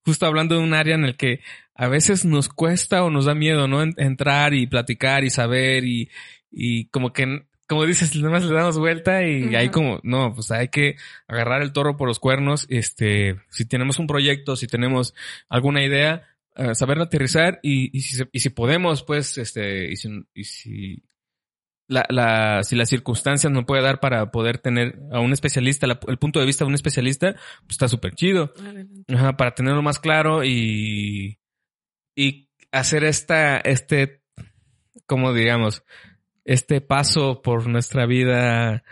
[0.05, 1.41] justo hablando de un área en el que
[1.75, 3.83] a veces nos cuesta o nos da miedo, ¿no?
[3.83, 6.11] En- entrar y platicar y saber y,
[6.51, 9.57] y como que, como dices, nada más le damos vuelta y Ujú.
[9.57, 10.97] ahí como, no, pues hay que
[11.27, 15.15] agarrar el toro por los cuernos, este, si tenemos un proyecto, si tenemos
[15.49, 16.23] alguna idea,
[16.57, 20.45] eh, saberlo aterrizar y, y, si, se- y si podemos, pues, este, y si, y
[20.45, 21.03] si
[21.89, 26.01] la, la, si las circunstancias nos puede dar para poder tener a un especialista, la-
[26.09, 28.53] el punto de vista de un especialista, pues está súper chido.
[29.09, 31.39] Ajá, para tenerlo más claro y,
[32.17, 34.23] y hacer esta, este,
[35.07, 35.83] como digamos,
[36.45, 38.83] este paso por nuestra vida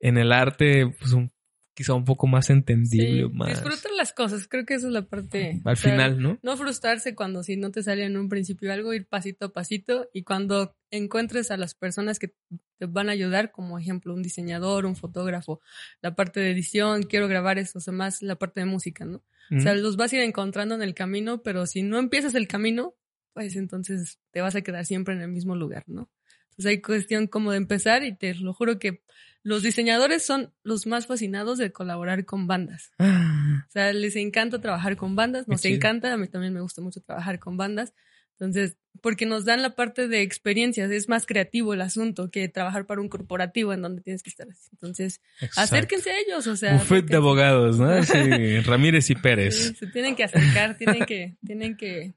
[0.00, 1.32] en el arte, pues un,
[1.74, 5.02] quizá un poco más entendible, Sí, más disfrutar las cosas, creo que esa es la
[5.02, 5.60] parte.
[5.64, 6.38] al o sea, final, ¿no?
[6.42, 10.08] No frustrarse cuando si no te sale en un principio algo, ir pasito a pasito
[10.12, 12.34] y cuando encuentres a las personas que
[12.78, 15.60] te van a ayudar, como ejemplo un diseñador, un fotógrafo,
[16.00, 19.22] la parte de edición, quiero grabar eso, o sea, más la parte de música, ¿no?
[19.54, 22.48] O sea, los vas a ir encontrando en el camino, pero si no empiezas el
[22.48, 22.94] camino,
[23.34, 26.08] pues entonces te vas a quedar siempre en el mismo lugar, ¿no?
[26.52, 29.02] Entonces hay cuestión como de empezar y te lo juro que
[29.42, 32.92] los diseñadores son los más fascinados de colaborar con bandas.
[32.98, 36.80] Ah, O sea, les encanta trabajar con bandas, nos encanta, a mí también me gusta
[36.80, 37.92] mucho trabajar con bandas.
[38.38, 42.86] Entonces, porque nos dan la parte de experiencias, es más creativo el asunto que trabajar
[42.86, 44.68] para un corporativo en donde tienes que estar así.
[44.72, 45.60] Entonces, exacto.
[45.76, 46.74] acérquense a ellos, o sea.
[46.74, 48.02] Buffet de abogados, ¿no?
[48.02, 49.76] Sí, Ramírez y Sí, Pérez.
[49.78, 52.14] se tienen que acercar, tienen que, tienen que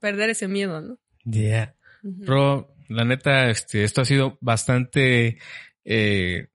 [0.00, 0.98] perder ese miedo, ¿no?
[1.24, 1.74] Yeah.
[2.02, 2.24] Ujú.
[2.24, 5.38] Ro, la neta, este, esto ha sido bastante
[5.84, 6.48] eh,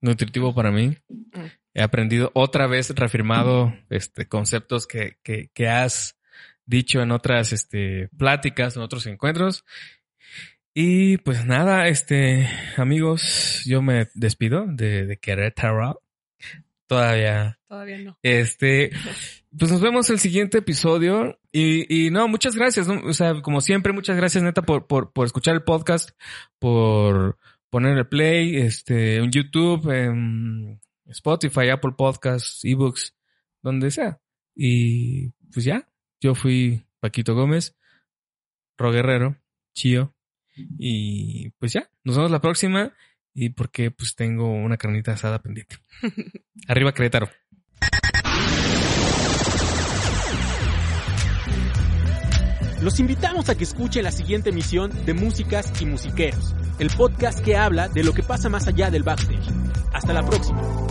[0.00, 0.96] nutritivo para mí.
[1.74, 6.18] He aprendido otra vez, reafirmado este, conceptos que, que, que has
[6.66, 9.64] dicho en otras este, pláticas, en otros encuentros.
[10.74, 16.02] Y pues nada, este, amigos, yo me despido de, de Querétaro.
[16.86, 18.18] Todavía Todavía no.
[18.22, 18.90] este,
[19.56, 21.38] pues nos vemos el siguiente episodio.
[21.52, 23.00] Y, y no, muchas gracias, ¿no?
[23.08, 26.10] O sea, como siempre, muchas gracias, neta, por, por, por escuchar el podcast,
[26.58, 27.38] por
[27.70, 33.14] poner el play, este, en YouTube, en Spotify, Apple Podcasts, ebooks,
[33.62, 34.20] donde sea.
[34.54, 35.88] Y pues ya,
[36.20, 37.76] yo fui Paquito Gómez,
[38.76, 39.36] Ro Guerrero,
[39.74, 40.14] Chío.
[40.78, 42.92] Y pues ya, nos vemos la próxima.
[43.34, 45.76] Y porque pues tengo una carnita asada pendiente.
[46.68, 47.30] Arriba Querétaro.
[52.80, 57.56] Los invitamos a que escuchen la siguiente emisión de Músicas y Musiqueros, el podcast que
[57.56, 59.50] habla de lo que pasa más allá del backstage.
[59.92, 60.87] Hasta la próxima.